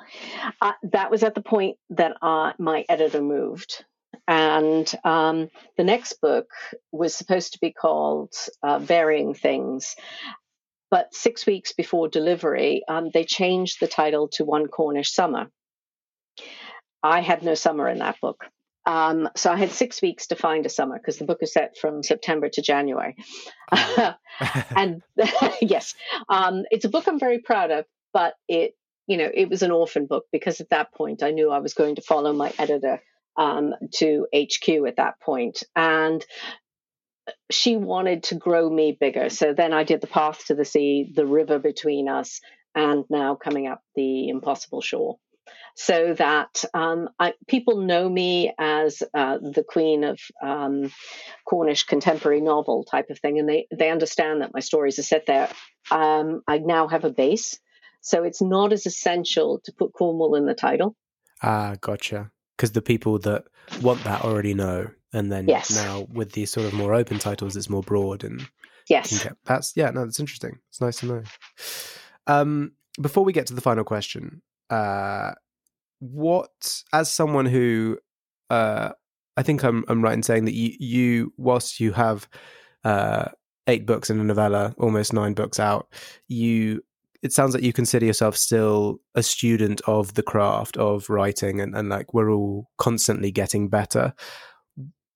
uh, 0.62 0.74
that 0.92 1.12
was 1.12 1.24
at 1.24 1.36
the 1.36 1.42
point 1.42 1.78
that 1.92 2.18
uh, 2.22 2.54
my 2.58 2.86
editor 2.90 3.22
moved. 3.22 3.84
And 4.28 4.92
um, 5.04 5.50
the 5.78 5.84
next 5.84 6.20
book 6.22 6.48
was 6.92 7.16
supposed 7.16 7.54
to 7.54 7.60
be 7.60 7.72
called 7.72 8.34
uh, 8.64 8.80
Varying 8.80 9.34
Things. 9.34 9.96
But 10.90 11.14
six 11.14 11.46
weeks 11.46 11.74
before 11.74 12.08
delivery, 12.08 12.84
um, 12.88 13.10
they 13.14 13.24
changed 13.24 13.80
the 13.80 13.88
title 13.88 14.30
to 14.30 14.46
One 14.46 14.68
Cornish 14.68 15.12
Summer. 15.12 15.52
I 17.06 17.22
had 17.22 17.44
no 17.44 17.54
summer 17.54 17.88
in 17.88 18.00
that 18.00 18.20
book. 18.20 18.46
Um, 18.88 19.30
so 19.36 19.52
I 19.52 19.58
had 19.58 19.72
six 19.72 20.02
weeks 20.02 20.28
to 20.28 20.36
find 20.36 20.66
a 20.66 20.70
summer 20.70 20.98
because 20.98 21.18
the 21.18 21.26
book 21.26 21.40
is 21.42 21.54
set 21.54 21.78
from 21.78 22.04
September 22.04 22.50
to 22.50 22.62
January. 22.62 23.16
and 24.76 25.02
yes, 25.62 25.96
um, 26.30 26.64
it's 26.70 26.86
a 26.86 26.90
book 26.90 27.08
I'm 27.08 27.20
very 27.20 27.40
proud 27.40 27.72
of, 27.72 27.86
but 28.14 28.36
it, 28.48 28.76
you 29.08 29.18
know, 29.18 29.30
it 29.34 29.50
was 29.50 29.64
an 29.64 29.72
orphan 29.72 30.06
book 30.06 30.26
because 30.32 30.62
at 30.62 30.70
that 30.70 30.94
point 30.94 31.24
I 31.24 31.32
knew 31.32 31.52
I 31.52 31.60
was 31.60 31.74
going 31.74 31.96
to 31.96 32.02
follow 32.02 32.34
my 32.34 32.54
editor 32.60 33.02
um, 33.38 33.74
to 33.96 34.28
HQ 34.34 34.70
at 34.88 34.98
that 34.98 35.20
point, 35.20 35.64
and 35.76 36.24
she 37.52 37.76
wanted 37.76 38.24
to 38.24 38.36
grow 38.36 38.70
me 38.70 38.96
bigger. 39.00 39.30
So 39.30 39.54
then 39.54 39.74
I 39.74 39.84
did 39.84 40.02
the 40.02 40.08
Path 40.08 40.46
to 40.48 40.56
the 40.56 40.66
Sea, 40.66 41.12
the 41.14 41.26
river 41.26 41.60
between 41.60 42.08
us, 42.08 42.40
and 42.76 43.04
now 43.10 43.36
coming 43.36 43.68
up 43.68 43.82
the 43.96 44.30
Impossible 44.30 44.82
Shore. 44.82 45.18
So 45.78 46.14
that 46.14 46.64
um, 46.74 47.10
I, 47.20 47.34
people 47.48 47.82
know 47.82 48.08
me 48.08 48.54
as 48.58 49.04
uh, 49.14 49.40
the 49.40 49.64
queen 49.68 50.06
of 50.06 50.20
um, 50.42 50.92
Cornish 51.46 51.84
contemporary 51.84 52.40
novel 52.40 52.86
type 52.86 53.10
of 53.10 53.20
thing, 53.20 53.40
and 53.40 53.48
they 53.48 53.68
they 53.76 53.90
understand 53.90 54.42
that 54.42 54.54
my 54.54 54.62
stories 54.62 55.00
are 55.00 55.04
set 55.04 55.26
there. 55.26 55.50
Um, 55.92 56.42
I 56.48 56.60
now 56.60 56.88
have 56.88 57.04
a 57.04 57.10
base, 57.10 57.60
so 58.00 58.24
it's 58.24 58.42
not 58.42 58.72
as 58.72 58.86
essential 58.86 59.60
to 59.66 59.74
put 59.74 59.92
Cornwall 59.92 60.36
in 60.36 60.46
the 60.46 60.54
title. 60.56 60.96
Ah, 61.44 61.76
gotcha. 61.82 62.32
Because 62.56 62.72
the 62.72 62.82
people 62.82 63.20
that 63.20 63.44
want 63.82 64.02
that 64.06 64.22
already 64.24 64.54
know, 64.54 64.90
and 65.12 65.30
then 65.30 65.50
Yes. 65.50 65.76
now 65.76 66.08
with 66.10 66.32
these 66.32 66.52
sort 66.52 66.66
of 66.66 66.74
more 66.74 66.94
open 66.94 67.20
titles, 67.20 67.58
it's 67.58 67.70
more 67.70 67.84
broad 67.84 68.24
and 68.24 68.48
Yes. 68.88 69.24
get, 69.24 69.36
that's 69.44 69.74
yeah, 69.76 69.90
no, 69.90 70.06
that's 70.06 70.22
interesting. 70.22 70.60
It's 70.70 70.80
nice 70.80 71.00
to 71.02 71.06
know. 71.06 71.24
Um, 72.28 72.72
before 73.02 73.26
we 73.26 73.34
get 73.34 73.48
to 73.48 73.54
the 73.54 73.62
final 73.62 73.84
question, 73.84 74.42
uh, 74.70 75.34
what 76.00 76.84
as 76.94 77.12
someone 77.12 77.46
who, 77.46 77.98
uh, 78.50 78.90
I 79.38 79.44
think 79.44 79.64
I'm 79.64 79.84
I'm 79.88 80.04
right 80.04 80.14
in 80.14 80.24
saying 80.24 80.46
that 80.46 80.54
you 80.54 80.76
you 80.80 81.34
whilst 81.38 81.80
you 81.80 81.92
have 81.94 82.28
uh 82.84 83.26
eight 83.68 83.86
books 83.86 84.10
in 84.10 84.20
a 84.20 84.24
novella, 84.24 84.74
almost 84.78 85.14
nine 85.14 85.34
books 85.34 85.60
out, 85.60 85.88
you 86.28 86.82
it 87.22 87.34
sounds 87.34 87.54
like 87.54 87.64
you 87.64 87.74
consider 87.74 88.06
yourself 88.06 88.38
still 88.38 89.00
a 89.16 89.24
student 89.24 89.82
of 89.88 90.14
the 90.14 90.22
craft 90.22 90.78
of 90.78 91.10
writing 91.10 91.60
and, 91.60 91.76
and 91.76 91.90
like 91.90 92.14
we're 92.14 92.30
all 92.30 92.70
constantly 92.78 93.32
getting 93.32 93.68
better. 93.68 94.14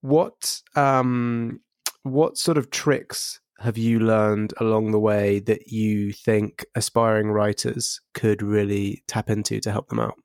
What 0.01 0.61
um 0.75 1.59
what 2.03 2.37
sort 2.37 2.57
of 2.57 2.71
tricks 2.71 3.39
have 3.59 3.77
you 3.77 3.99
learned 3.99 4.53
along 4.59 4.91
the 4.91 4.99
way 4.99 5.39
that 5.39 5.67
you 5.67 6.13
think 6.13 6.65
aspiring 6.75 7.29
writers 7.29 7.99
could 8.13 8.41
really 8.41 9.03
tap 9.07 9.29
into 9.29 9.59
to 9.59 9.71
help 9.71 9.89
them 9.89 9.99
out 9.99 10.15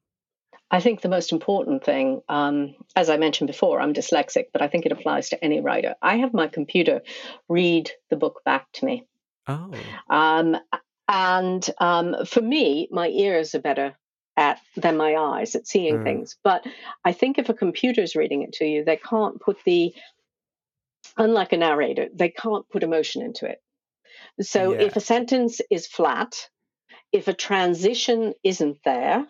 I 0.70 0.80
think 0.80 1.00
the 1.00 1.08
most 1.08 1.30
important 1.32 1.84
thing, 1.84 2.22
um, 2.28 2.74
as 2.96 3.08
I 3.10 3.16
mentioned 3.16 3.48
before, 3.48 3.80
I'm 3.80 3.94
dyslexic, 3.94 4.46
but 4.52 4.62
I 4.62 4.68
think 4.68 4.86
it 4.86 4.92
applies 4.92 5.28
to 5.28 5.44
any 5.44 5.60
writer. 5.60 5.94
I 6.02 6.16
have 6.16 6.34
my 6.34 6.48
computer 6.48 7.02
read 7.48 7.90
the 8.10 8.16
book 8.16 8.42
back 8.44 8.66
to 8.74 8.84
me. 8.84 9.06
oh 9.46 9.70
Um, 10.08 10.56
and 11.06 11.68
um, 11.78 12.16
for 12.26 12.40
me, 12.40 12.88
my 12.90 13.08
ears 13.08 13.54
are 13.54 13.60
better 13.60 13.94
at 14.36 14.58
than 14.74 14.96
my 14.96 15.14
eyes 15.14 15.54
at 15.54 15.66
seeing 15.68 15.98
Mm. 15.98 16.04
things. 16.04 16.36
But 16.42 16.66
I 17.04 17.12
think 17.12 17.38
if 17.38 17.48
a 17.50 17.54
computer 17.54 18.00
is 18.00 18.16
reading 18.16 18.42
it 18.42 18.54
to 18.54 18.64
you, 18.64 18.84
they 18.84 18.96
can't 18.96 19.40
put 19.40 19.58
the, 19.64 19.94
unlike 21.16 21.52
a 21.52 21.56
narrator, 21.56 22.08
they 22.12 22.30
can't 22.30 22.68
put 22.68 22.82
emotion 22.82 23.22
into 23.22 23.46
it. 23.46 23.62
So 24.40 24.72
Yeah. 24.72 24.86
if 24.86 24.96
a 24.96 25.00
sentence 25.00 25.60
is 25.70 25.86
flat, 25.86 26.48
if 27.12 27.28
a 27.28 27.34
transition 27.34 28.34
isn't 28.42 28.78
there, 28.84 29.26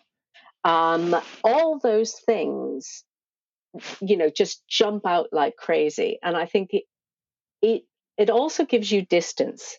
um, 0.64 1.16
all 1.42 1.78
those 1.78 2.12
things, 2.14 3.04
you 4.00 4.16
know, 4.16 4.30
just 4.30 4.66
jump 4.68 5.06
out 5.06 5.28
like 5.32 5.56
crazy. 5.56 6.18
And 6.22 6.36
I 6.36 6.46
think 6.46 6.70
it, 6.72 6.84
it 7.62 7.82
it 8.16 8.30
also 8.30 8.64
gives 8.64 8.90
you 8.92 9.04
distance 9.06 9.78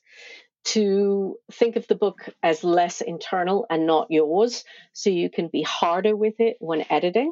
to 0.65 1.37
think 1.53 1.75
of 1.75 1.87
the 1.87 1.95
book 1.95 2.29
as 2.43 2.63
less 2.63 3.01
internal 3.01 3.65
and 3.69 3.85
not 3.85 4.07
yours 4.09 4.63
so 4.93 5.09
you 5.09 5.29
can 5.29 5.47
be 5.47 5.61
harder 5.61 6.15
with 6.15 6.35
it 6.39 6.57
when 6.59 6.85
editing 6.89 7.31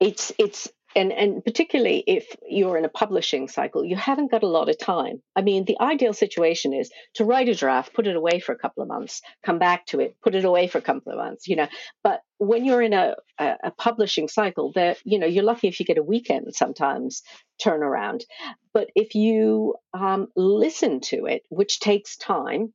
it's 0.00 0.32
it's 0.38 0.68
and 0.98 1.12
and 1.12 1.44
particularly 1.44 2.02
if 2.06 2.34
you're 2.48 2.76
in 2.76 2.84
a 2.84 2.88
publishing 2.88 3.48
cycle 3.48 3.84
you 3.84 3.96
haven't 3.96 4.30
got 4.30 4.42
a 4.42 4.48
lot 4.48 4.68
of 4.68 4.76
time. 4.78 5.22
I 5.36 5.42
mean 5.42 5.64
the 5.64 5.80
ideal 5.80 6.12
situation 6.12 6.74
is 6.74 6.90
to 7.14 7.24
write 7.24 7.48
a 7.48 7.54
draft 7.54 7.94
put 7.94 8.06
it 8.06 8.16
away 8.16 8.40
for 8.40 8.52
a 8.52 8.58
couple 8.58 8.82
of 8.82 8.88
months 8.88 9.22
come 9.44 9.58
back 9.58 9.86
to 9.86 10.00
it 10.00 10.16
put 10.22 10.34
it 10.34 10.44
away 10.44 10.66
for 10.66 10.78
a 10.78 10.82
couple 10.82 11.12
of 11.12 11.18
months 11.18 11.48
you 11.48 11.56
know. 11.56 11.68
But 12.02 12.20
when 12.38 12.64
you're 12.64 12.82
in 12.82 12.92
a 12.92 13.14
a, 13.38 13.54
a 13.64 13.70
publishing 13.70 14.28
cycle 14.28 14.72
there 14.72 14.96
you 15.04 15.18
know 15.18 15.26
you're 15.26 15.44
lucky 15.44 15.68
if 15.68 15.78
you 15.80 15.86
get 15.86 15.98
a 15.98 16.02
weekend 16.02 16.54
sometimes 16.54 17.22
turnaround. 17.64 18.22
But 18.74 18.90
if 18.94 19.14
you 19.14 19.74
um, 19.94 20.28
listen 20.36 21.00
to 21.12 21.26
it 21.26 21.42
which 21.48 21.80
takes 21.80 22.16
time 22.16 22.72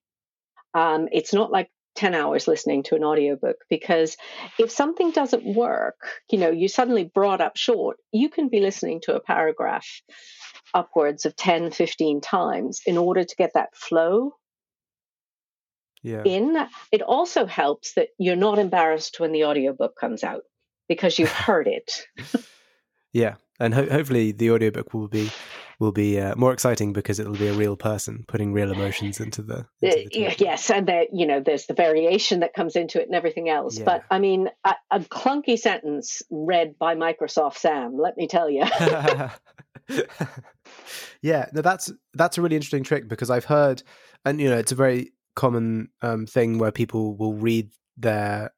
um, 0.73 1.07
it's 1.11 1.33
not 1.33 1.51
like 1.51 1.69
10 1.95 2.13
hours 2.13 2.47
listening 2.47 2.83
to 2.83 2.95
an 2.95 3.03
audiobook 3.03 3.57
because 3.69 4.17
if 4.59 4.71
something 4.71 5.11
doesn't 5.11 5.45
work 5.45 5.95
you 6.29 6.37
know 6.37 6.49
you 6.49 6.67
suddenly 6.67 7.03
brought 7.03 7.41
up 7.41 7.57
short 7.57 7.97
you 8.11 8.29
can 8.29 8.49
be 8.49 8.59
listening 8.59 8.99
to 9.01 9.15
a 9.15 9.19
paragraph 9.19 10.01
upwards 10.73 11.25
of 11.25 11.35
10 11.35 11.71
15 11.71 12.21
times 12.21 12.81
in 12.85 12.97
order 12.97 13.23
to 13.23 13.35
get 13.35 13.51
that 13.53 13.75
flow 13.75 14.35
yeah. 16.05 16.23
in. 16.25 16.57
It 16.91 17.01
also 17.01 17.45
helps 17.45 17.93
that 17.93 18.09
you're 18.19 18.35
not 18.35 18.59
embarrassed 18.59 19.21
when 19.21 19.31
the 19.31 19.45
audiobook 19.45 19.95
comes 19.97 20.21
out 20.21 20.41
because 20.89 21.17
you've 21.17 21.31
heard 21.31 21.67
it. 21.67 22.05
Yeah 23.13 23.35
and 23.59 23.73
ho- 23.73 23.89
hopefully 23.89 24.31
the 24.31 24.51
audiobook 24.51 24.93
will 24.93 25.07
be 25.07 25.31
will 25.79 25.91
be 25.91 26.19
uh, 26.19 26.35
more 26.35 26.53
exciting 26.53 26.93
because 26.93 27.19
it'll 27.19 27.33
be 27.33 27.47
a 27.47 27.53
real 27.53 27.75
person 27.75 28.25
putting 28.27 28.53
real 28.53 28.71
emotions 28.71 29.19
into 29.19 29.41
the, 29.41 29.65
into 29.81 30.09
the 30.09 30.27
Uh, 30.27 30.33
yes, 30.37 30.69
and 30.69 30.89
you 31.11 31.25
know, 31.25 31.39
there's 31.39 31.65
the 31.65 31.73
variation 31.73 32.41
that 32.41 32.53
comes 32.53 32.75
into 32.75 32.99
it 33.01 33.07
and 33.07 33.15
everything 33.15 33.49
else. 33.49 33.77
Yeah. 33.77 33.85
But 33.85 34.03
I 34.09 34.19
mean, 34.19 34.49
a, 34.63 34.75
a 34.91 34.99
clunky 34.99 35.57
sentence 35.57 36.21
read 36.29 36.77
by 36.77 36.95
Microsoft 36.95 37.57
Sam, 37.57 37.97
let 37.97 38.17
me 38.17 38.27
tell 38.27 38.49
you. 38.49 38.63
yeah, 41.21 41.45
no, 41.53 41.61
that's 41.61 41.91
that's 42.13 42.37
a 42.37 42.41
really 42.41 42.55
interesting 42.55 42.83
trick 42.83 43.07
because 43.07 43.29
I've 43.29 43.45
heard, 43.45 43.83
and 44.25 44.39
you 44.39 44.49
know, 44.49 44.57
it's 44.57 44.71
a 44.71 44.75
very 44.75 45.13
common 45.35 45.89
um, 46.01 46.25
thing 46.25 46.59
where 46.59 46.71
people 46.71 47.15
will 47.15 47.33
read 47.33 47.71
their 47.97 48.51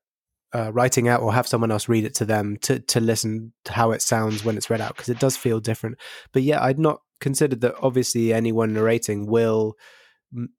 uh, 0.53 0.71
writing 0.71 1.07
out 1.07 1.21
or 1.21 1.33
have 1.33 1.47
someone 1.47 1.71
else 1.71 1.89
read 1.89 2.05
it 2.05 2.15
to 2.15 2.25
them 2.25 2.57
to 2.61 2.79
to 2.79 2.99
listen 2.99 3.51
to 3.65 3.73
how 3.73 3.91
it 3.91 4.01
sounds 4.01 4.45
when 4.45 4.55
it's 4.55 4.69
read 4.69 4.81
out 4.81 4.95
because 4.95 5.09
it 5.09 5.19
does 5.19 5.35
feel 5.35 5.59
different. 5.59 5.97
But 6.31 6.43
yeah, 6.43 6.63
I'd 6.63 6.79
not 6.79 7.01
considered 7.19 7.61
that. 7.61 7.75
Obviously, 7.81 8.33
anyone 8.33 8.73
narrating 8.73 9.25
will 9.27 9.75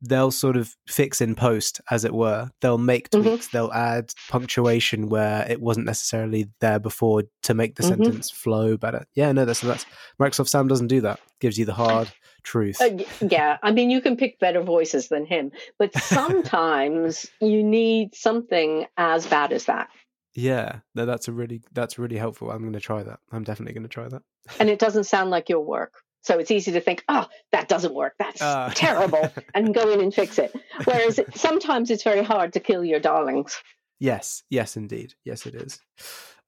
they'll 0.01 0.31
sort 0.31 0.57
of 0.57 0.75
fix 0.89 1.21
in 1.21 1.35
post, 1.35 1.83
as 1.91 2.05
it 2.05 2.15
were. 2.15 2.49
They'll 2.63 2.79
make 2.79 3.11
Mhm. 3.11 3.23
tweaks. 3.23 3.49
They'll 3.49 3.73
add 3.73 4.11
punctuation 4.29 5.09
where 5.11 5.45
it 5.51 5.61
wasn't 5.61 5.85
necessarily 5.85 6.47
there 6.61 6.79
before 6.79 7.25
to 7.43 7.53
make 7.53 7.75
the 7.75 7.83
Mhm. 7.83 7.89
sentence 7.89 8.31
flow 8.31 8.79
better. 8.79 9.05
Yeah, 9.15 9.33
no, 9.33 9.45
that's 9.45 9.61
that's 9.61 9.85
Microsoft 10.21 10.49
Sam 10.49 10.67
doesn't 10.69 10.87
do 10.87 11.03
that. 11.03 11.21
Gives 11.41 11.59
you 11.59 11.67
the 11.67 11.75
hard 11.75 12.09
truth. 12.43 12.81
Uh, 12.81 13.05
yeah, 13.29 13.59
I 13.63 13.73
mean, 13.73 13.91
you 13.91 14.01
can 14.01 14.17
pick 14.17 14.39
better 14.39 14.63
voices 14.63 15.09
than 15.09 15.27
him, 15.27 15.51
but 15.79 15.93
sometimes 16.47 17.27
you 17.41 17.63
need 17.63 18.15
something 18.15 18.87
as 18.97 19.27
bad 19.27 19.53
as 19.53 19.67
that. 19.67 19.89
Yeah, 20.35 20.81
no, 20.95 21.07
that's 21.07 21.29
a 21.29 21.33
really 21.33 21.61
that's 21.73 21.99
really 21.99 22.17
helpful. 22.17 22.51
I'm 22.51 22.61
going 22.61 22.73
to 22.75 22.81
try 22.81 23.03
that. 23.03 23.19
I'm 23.33 23.45
definitely 23.45 23.75
going 23.75 23.83
to 23.83 23.89
try 23.89 24.09
that. 24.09 24.23
And 24.61 24.71
it 24.71 24.79
doesn't 24.79 25.05
sound 25.05 25.31
like 25.31 25.49
your 25.49 25.61
work. 25.61 25.93
So 26.27 26.41
it's 26.41 26.51
easy 26.51 26.72
to 26.72 26.81
think, 26.81 27.05
oh, 27.09 27.27
that 27.53 27.68
doesn't 27.68 27.95
work. 27.95 28.14
That's 28.18 28.43
Ah. 28.43 28.72
terrible. 28.74 29.33
And 29.55 29.72
go 29.72 29.89
in 29.93 30.01
and 30.01 30.12
fix 30.12 30.41
it. 30.41 30.53
Whereas 30.85 31.20
sometimes 31.37 31.89
it's 31.89 32.03
very 32.03 32.24
hard 32.24 32.53
to 32.55 32.61
kill 32.61 32.85
your 32.85 32.99
darlings. 32.99 33.57
Yes, 34.01 34.43
yes, 34.51 34.77
indeed. 34.77 35.14
Yes, 35.24 35.47
it 35.47 35.55
is. 35.55 35.81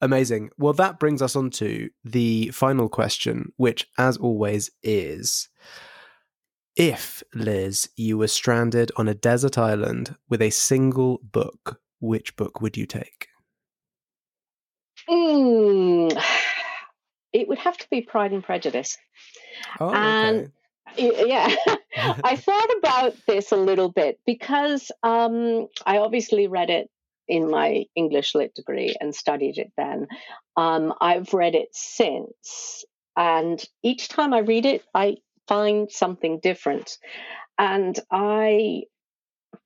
Amazing. 0.00 0.50
Well, 0.58 0.72
that 0.72 0.98
brings 0.98 1.22
us 1.22 1.36
on 1.36 1.50
to 1.50 1.90
the 2.04 2.48
final 2.48 2.88
question, 2.88 3.52
which, 3.56 3.86
as 3.96 4.16
always, 4.16 4.68
is 4.82 5.48
if, 6.74 7.22
Liz, 7.32 7.88
you 7.96 8.18
were 8.18 8.26
stranded 8.26 8.90
on 8.96 9.06
a 9.06 9.14
desert 9.14 9.56
island 9.58 10.16
with 10.28 10.42
a 10.42 10.50
single 10.50 11.18
book, 11.22 11.80
which 12.00 12.34
book 12.34 12.60
would 12.60 12.76
you 12.76 12.84
take? 12.86 13.28
Mm, 15.08 16.20
it 17.32 17.46
would 17.48 17.58
have 17.58 17.76
to 17.78 17.86
be 17.90 18.00
Pride 18.02 18.32
and 18.32 18.42
Prejudice. 18.42 18.96
Oh, 19.80 19.90
And- 19.90 20.52
Y- 20.96 21.24
Yeah, 21.26 21.54
I 22.24 22.36
thought 22.36 22.70
about 22.78 23.14
this 23.26 23.52
a 23.52 23.56
little 23.56 23.90
bit 23.90 24.18
because 24.26 24.90
um, 25.02 25.68
I 25.84 25.98
obviously 25.98 26.46
read 26.46 26.70
it 26.70 26.88
in 27.28 27.50
my 27.50 27.84
English 27.94 28.34
lit 28.34 28.54
degree 28.54 28.96
and 29.00 29.14
studied 29.14 29.58
it 29.58 29.70
then. 29.76 30.06
Um, 30.56 30.94
I've 31.00 31.34
read 31.34 31.54
it 31.54 31.68
since, 31.72 32.84
and 33.16 33.62
each 33.82 34.08
time 34.08 34.32
I 34.32 34.38
read 34.38 34.64
it, 34.64 34.82
I 34.94 35.16
find 35.46 35.90
something 35.90 36.40
different. 36.40 36.98
And 37.58 37.98
I 38.10 38.84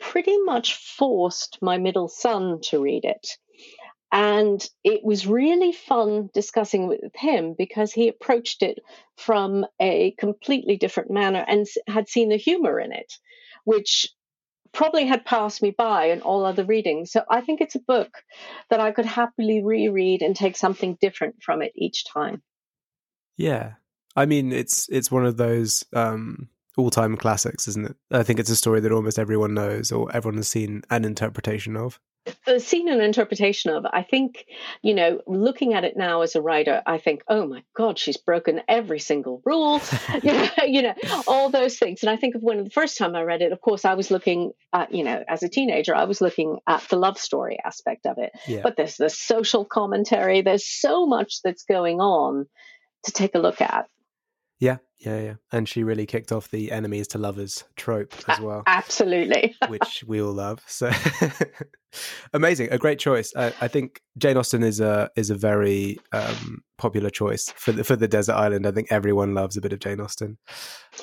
pretty 0.01 0.39
much 0.39 0.75
forced 0.77 1.59
my 1.63 1.79
middle 1.79 2.09
son 2.09 2.61
to 2.63 2.81
read 2.81 3.05
it. 3.05 3.37
And 4.13 4.63
it 4.85 5.03
was 5.03 5.27
really 5.27 5.73
fun 5.73 6.29
discussing 6.35 6.87
with 6.87 7.01
him 7.15 7.55
because 7.57 7.93
he 7.93 8.09
approached 8.09 8.63
it 8.63 8.79
from 9.17 9.65
a 9.81 10.15
completely 10.19 10.77
different 10.77 11.11
manner 11.11 11.43
and 11.49 11.67
had 11.89 12.11
seen 12.11 12.29
the 12.29 12.37
humor 12.37 12.79
in 12.79 12.93
it, 12.93 13.11
which 13.65 14.07
probably 14.73 15.07
had 15.07 15.25
passed 15.25 15.63
me 15.63 15.75
by 15.77 16.07
in 16.07 16.21
all 16.21 16.45
other 16.45 16.65
readings. 16.65 17.11
So 17.11 17.25
I 17.31 17.41
think 17.41 17.61
it's 17.61 17.75
a 17.75 17.81
book 17.81 18.11
that 18.69 18.81
I 18.81 18.93
could 18.93 19.07
happily 19.07 19.63
reread 19.65 20.21
and 20.21 20.37
take 20.37 20.57
something 20.57 20.99
different 21.01 21.37
from 21.43 21.63
it 21.63 21.73
each 21.75 22.05
time. 22.05 22.43
Yeah. 23.39 23.73
I 24.15 24.27
mean, 24.27 24.53
it's 24.53 24.89
it's 24.91 25.11
one 25.11 25.25
of 25.25 25.39
those 25.39 25.85
um, 25.95 26.51
all-time 26.77 27.17
classics, 27.17 27.67
isn't 27.69 27.87
it? 27.87 27.97
I 28.11 28.23
think 28.23 28.39
it's 28.39 28.51
a 28.51 28.57
story 28.57 28.81
that 28.81 28.93
almost 28.93 29.19
everyone 29.19 29.55
knows 29.55 29.91
or 29.91 30.15
everyone 30.15 30.37
has 30.37 30.49
seen 30.49 30.83
an 30.91 31.07
interpretation 31.07 31.77
of. 31.77 31.99
Uh, 32.27 32.33
a 32.47 32.61
scene 32.61 32.89
and 32.89 33.01
interpretation 33.01 33.71
of 33.71 33.87
i 33.93 34.03
think 34.03 34.45
you 34.83 34.95
know 34.95 35.21
looking 35.27 35.75
at 35.75 35.85
it 35.85 35.97
now 35.97 36.23
as 36.23 36.35
a 36.35 36.43
writer 36.43 36.83
i 36.87 36.99
think 36.99 37.23
oh 37.29 37.47
my 37.47 37.63
god 37.75 37.99
she's 37.99 38.17
broken 38.17 38.61
every 38.69 38.99
single 38.99 39.43
rule. 39.45 39.81
You, 40.23 40.33
know, 40.33 40.49
you 40.67 40.83
know 40.83 40.95
all 41.27 41.51
those 41.51 41.79
things. 41.79 42.03
And 42.03 42.11
i 42.11 42.17
think 42.17 42.35
of 42.35 42.43
when 42.43 42.65
the 42.65 42.71
first 42.71 42.99
time 42.99 43.17
i 43.17 43.23
read 43.23 43.43
it 43.43 43.53
of 43.53 43.61
course 43.61 43.85
i 43.85 43.95
was 43.95 44.11
looking 44.11 44.53
at 44.73 44.95
you 44.95 45.05
know 45.05 45.23
as 45.29 45.43
a 45.43 45.49
teenager 45.49 45.95
i 45.95 46.05
was 46.05 46.21
looking 46.21 46.59
at 46.67 46.83
the 46.89 46.97
love 46.97 47.19
story 47.19 47.59
aspect 47.65 48.07
of 48.07 48.19
it. 48.19 48.33
Yeah. 48.47 48.61
but 48.63 48.77
there's 48.77 48.97
the 48.97 49.11
social 49.11 49.65
commentary. 49.65 50.43
There's 50.43 50.67
so 50.67 51.07
much 51.07 51.41
that's 51.43 51.65
going 51.65 52.01
on 52.01 52.47
to 53.05 53.13
take 53.13 53.35
a 53.35 53.39
look 53.39 53.61
at 53.61 53.87
Yeah, 54.63 54.77
yeah, 55.01 55.21
yeah. 55.21 55.35
And 55.51 55.69
she 55.69 55.83
really 55.83 56.07
kicked 56.07 56.31
off 56.31 56.53
the 56.53 56.71
enemies 56.71 57.09
to 57.09 57.19
lovers 57.19 57.65
trope 57.75 58.15
as 58.29 58.39
well. 58.39 58.63
absolutely 58.69 59.57
which 59.69 60.05
we 60.07 60.23
all 60.23 60.33
love. 60.33 60.63
So 60.69 60.89
amazing, 62.33 62.69
a 62.71 62.79
great 62.79 63.01
choice. 63.01 63.33
I, 63.35 63.53
I 63.61 63.67
think 63.67 64.03
Jane 64.19 64.37
Austen 64.37 64.63
is 64.63 64.79
a 64.79 65.11
is 65.17 65.31
a 65.31 65.35
very 65.35 65.99
um, 66.13 66.61
popular 66.79 67.11
choice 67.11 67.53
for 67.57 67.73
the 67.73 67.83
for 67.83 67.97
the 67.97 68.07
desert 68.07 68.35
island. 68.35 68.65
I 68.65 68.71
think 68.71 68.93
everyone 68.93 69.35
loves 69.35 69.57
a 69.57 69.61
bit 69.61 69.73
of 69.73 69.81
Jane 69.81 69.99
Austen. 69.99 70.39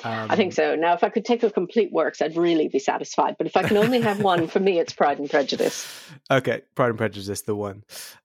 Um, 0.04 0.30
I 0.30 0.36
think 0.36 0.54
so. 0.54 0.74
Now, 0.74 0.94
if 0.94 1.04
I 1.04 1.10
could 1.10 1.26
take 1.26 1.42
her 1.42 1.50
complete 1.50 1.92
works, 1.92 2.22
I'd 2.22 2.38
really 2.38 2.68
be 2.68 2.78
satisfied. 2.78 3.36
But 3.36 3.46
if 3.46 3.58
I 3.58 3.62
can 3.64 3.76
only 3.76 4.00
have 4.00 4.22
one, 4.22 4.46
for 4.46 4.60
me, 4.60 4.78
it's 4.78 4.94
Pride 4.94 5.18
and 5.18 5.28
Prejudice. 5.28 5.86
Okay, 6.30 6.62
Pride 6.76 6.90
and 6.90 6.98
Prejudice, 6.98 7.42
the 7.42 7.54
one. 7.54 7.82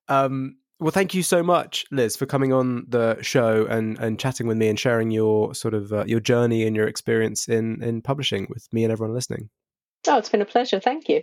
Um, 0.07 0.57
well, 0.79 0.91
thank 0.91 1.13
you 1.13 1.23
so 1.23 1.41
much, 1.41 1.85
Liz, 1.91 2.15
for 2.15 2.25
coming 2.25 2.51
on 2.51 2.85
the 2.87 3.17
show 3.21 3.65
and, 3.65 3.97
and 3.99 4.19
chatting 4.19 4.47
with 4.47 4.57
me 4.57 4.67
and 4.67 4.79
sharing 4.79 5.09
your 5.09 5.55
sort 5.55 5.73
of 5.73 5.93
uh, 5.93 6.03
your 6.05 6.19
journey 6.19 6.65
and 6.67 6.75
your 6.75 6.87
experience 6.87 7.47
in 7.47 7.81
in 7.81 8.01
publishing 8.01 8.47
with 8.49 8.67
me 8.73 8.83
and 8.83 8.91
everyone 8.91 9.13
listening. 9.13 9.49
Oh, 10.07 10.17
it's 10.17 10.29
been 10.29 10.41
a 10.41 10.45
pleasure. 10.45 10.79
Thank 10.79 11.09
you. 11.09 11.21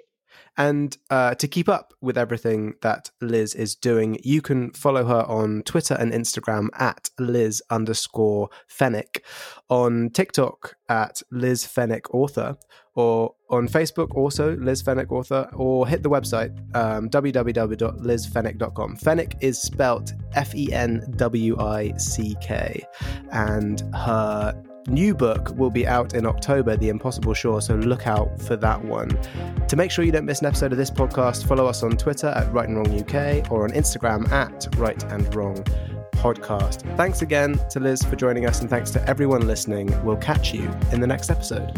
And 0.57 0.97
uh, 1.11 1.35
to 1.37 1.49
keep 1.49 1.69
up 1.69 1.95
with 2.01 2.19
everything 2.19 2.75
that 2.83 3.11
Liz 3.21 3.55
is 3.55 3.75
doing, 3.75 4.19
you 4.23 4.43
can 4.43 4.71
follow 4.73 5.05
her 5.05 5.23
on 5.23 5.63
Twitter 5.63 5.95
and 5.95 6.13
Instagram 6.13 6.69
at 6.79 7.11
Liz 7.19 7.63
underscore 7.71 8.49
Fenwick, 8.69 9.25
on 9.69 10.11
TikTok 10.11 10.77
at 10.89 11.23
Liz 11.31 11.67
Fenwick 11.67 12.15
Author, 12.15 12.57
or 12.95 13.35
on 13.49 13.69
Facebook 13.69 14.15
also 14.15 14.57
Liz 14.57 14.83
Fenwick 14.83 15.11
Author, 15.13 15.49
or 15.55 15.87
hit 15.87 16.03
the 16.03 16.11
website 16.11 16.51
um, 16.77 17.09
www.lizfenwick.com. 17.09 18.97
Fenwick 18.97 19.37
is 19.41 19.61
spelt 19.61 20.13
F 20.35 20.55
E 20.55 20.73
N 20.73 21.05
W 21.17 21.59
I 21.59 21.93
C 21.97 22.37
K, 22.41 22.83
and 23.31 23.83
her 23.95 24.55
new 24.89 25.15
book 25.15 25.51
will 25.57 25.71
be 25.71 25.87
out 25.87 26.15
in 26.15 26.27
October, 26.27 26.77
The 26.77 26.89
Impossible 26.89 27.35
Shore, 27.35 27.63
so 27.63 27.75
look 27.77 28.07
out 28.07 28.41
for 28.41 28.57
that 28.57 28.85
one. 28.85 29.09
To 29.69 29.77
make 29.77 29.91
sure 29.91 30.05
you 30.05 30.13
don't 30.13 30.25
miss 30.25 30.41
an 30.41 30.47
episode 30.47 30.73
of 30.73 30.79
this 30.79 30.91
podcast, 30.91 31.47
follow 31.47 31.67
us 31.67 31.83
on 31.83 31.97
Twitter 31.97 32.29
at 32.29 32.53
Write 32.53 32.69
and 32.69 32.77
Wrong 32.77 33.01
UK 33.01 33.51
or 33.51 33.65
on 33.65 33.71
Instagram 33.71 34.31
at 34.33 34.69
Write 34.77 35.05
and 35.05 35.33
Wrong 35.35 35.63
Podcast. 36.13 36.97
Thanks 36.97 37.23
again 37.23 37.59
to 37.71 37.81
Liz 37.81 38.03
for 38.03 38.17
joining 38.17 38.47
us, 38.47 38.61
and 38.61 38.71
thanks 38.71 38.91
to 38.93 39.09
everyone 39.09 39.47
listening. 39.47 39.93
We'll 40.05 40.17
catch 40.17 40.53
you 40.55 40.71
in 40.93 41.01
the 41.01 41.07
next 41.07 41.31
episode. 41.31 41.73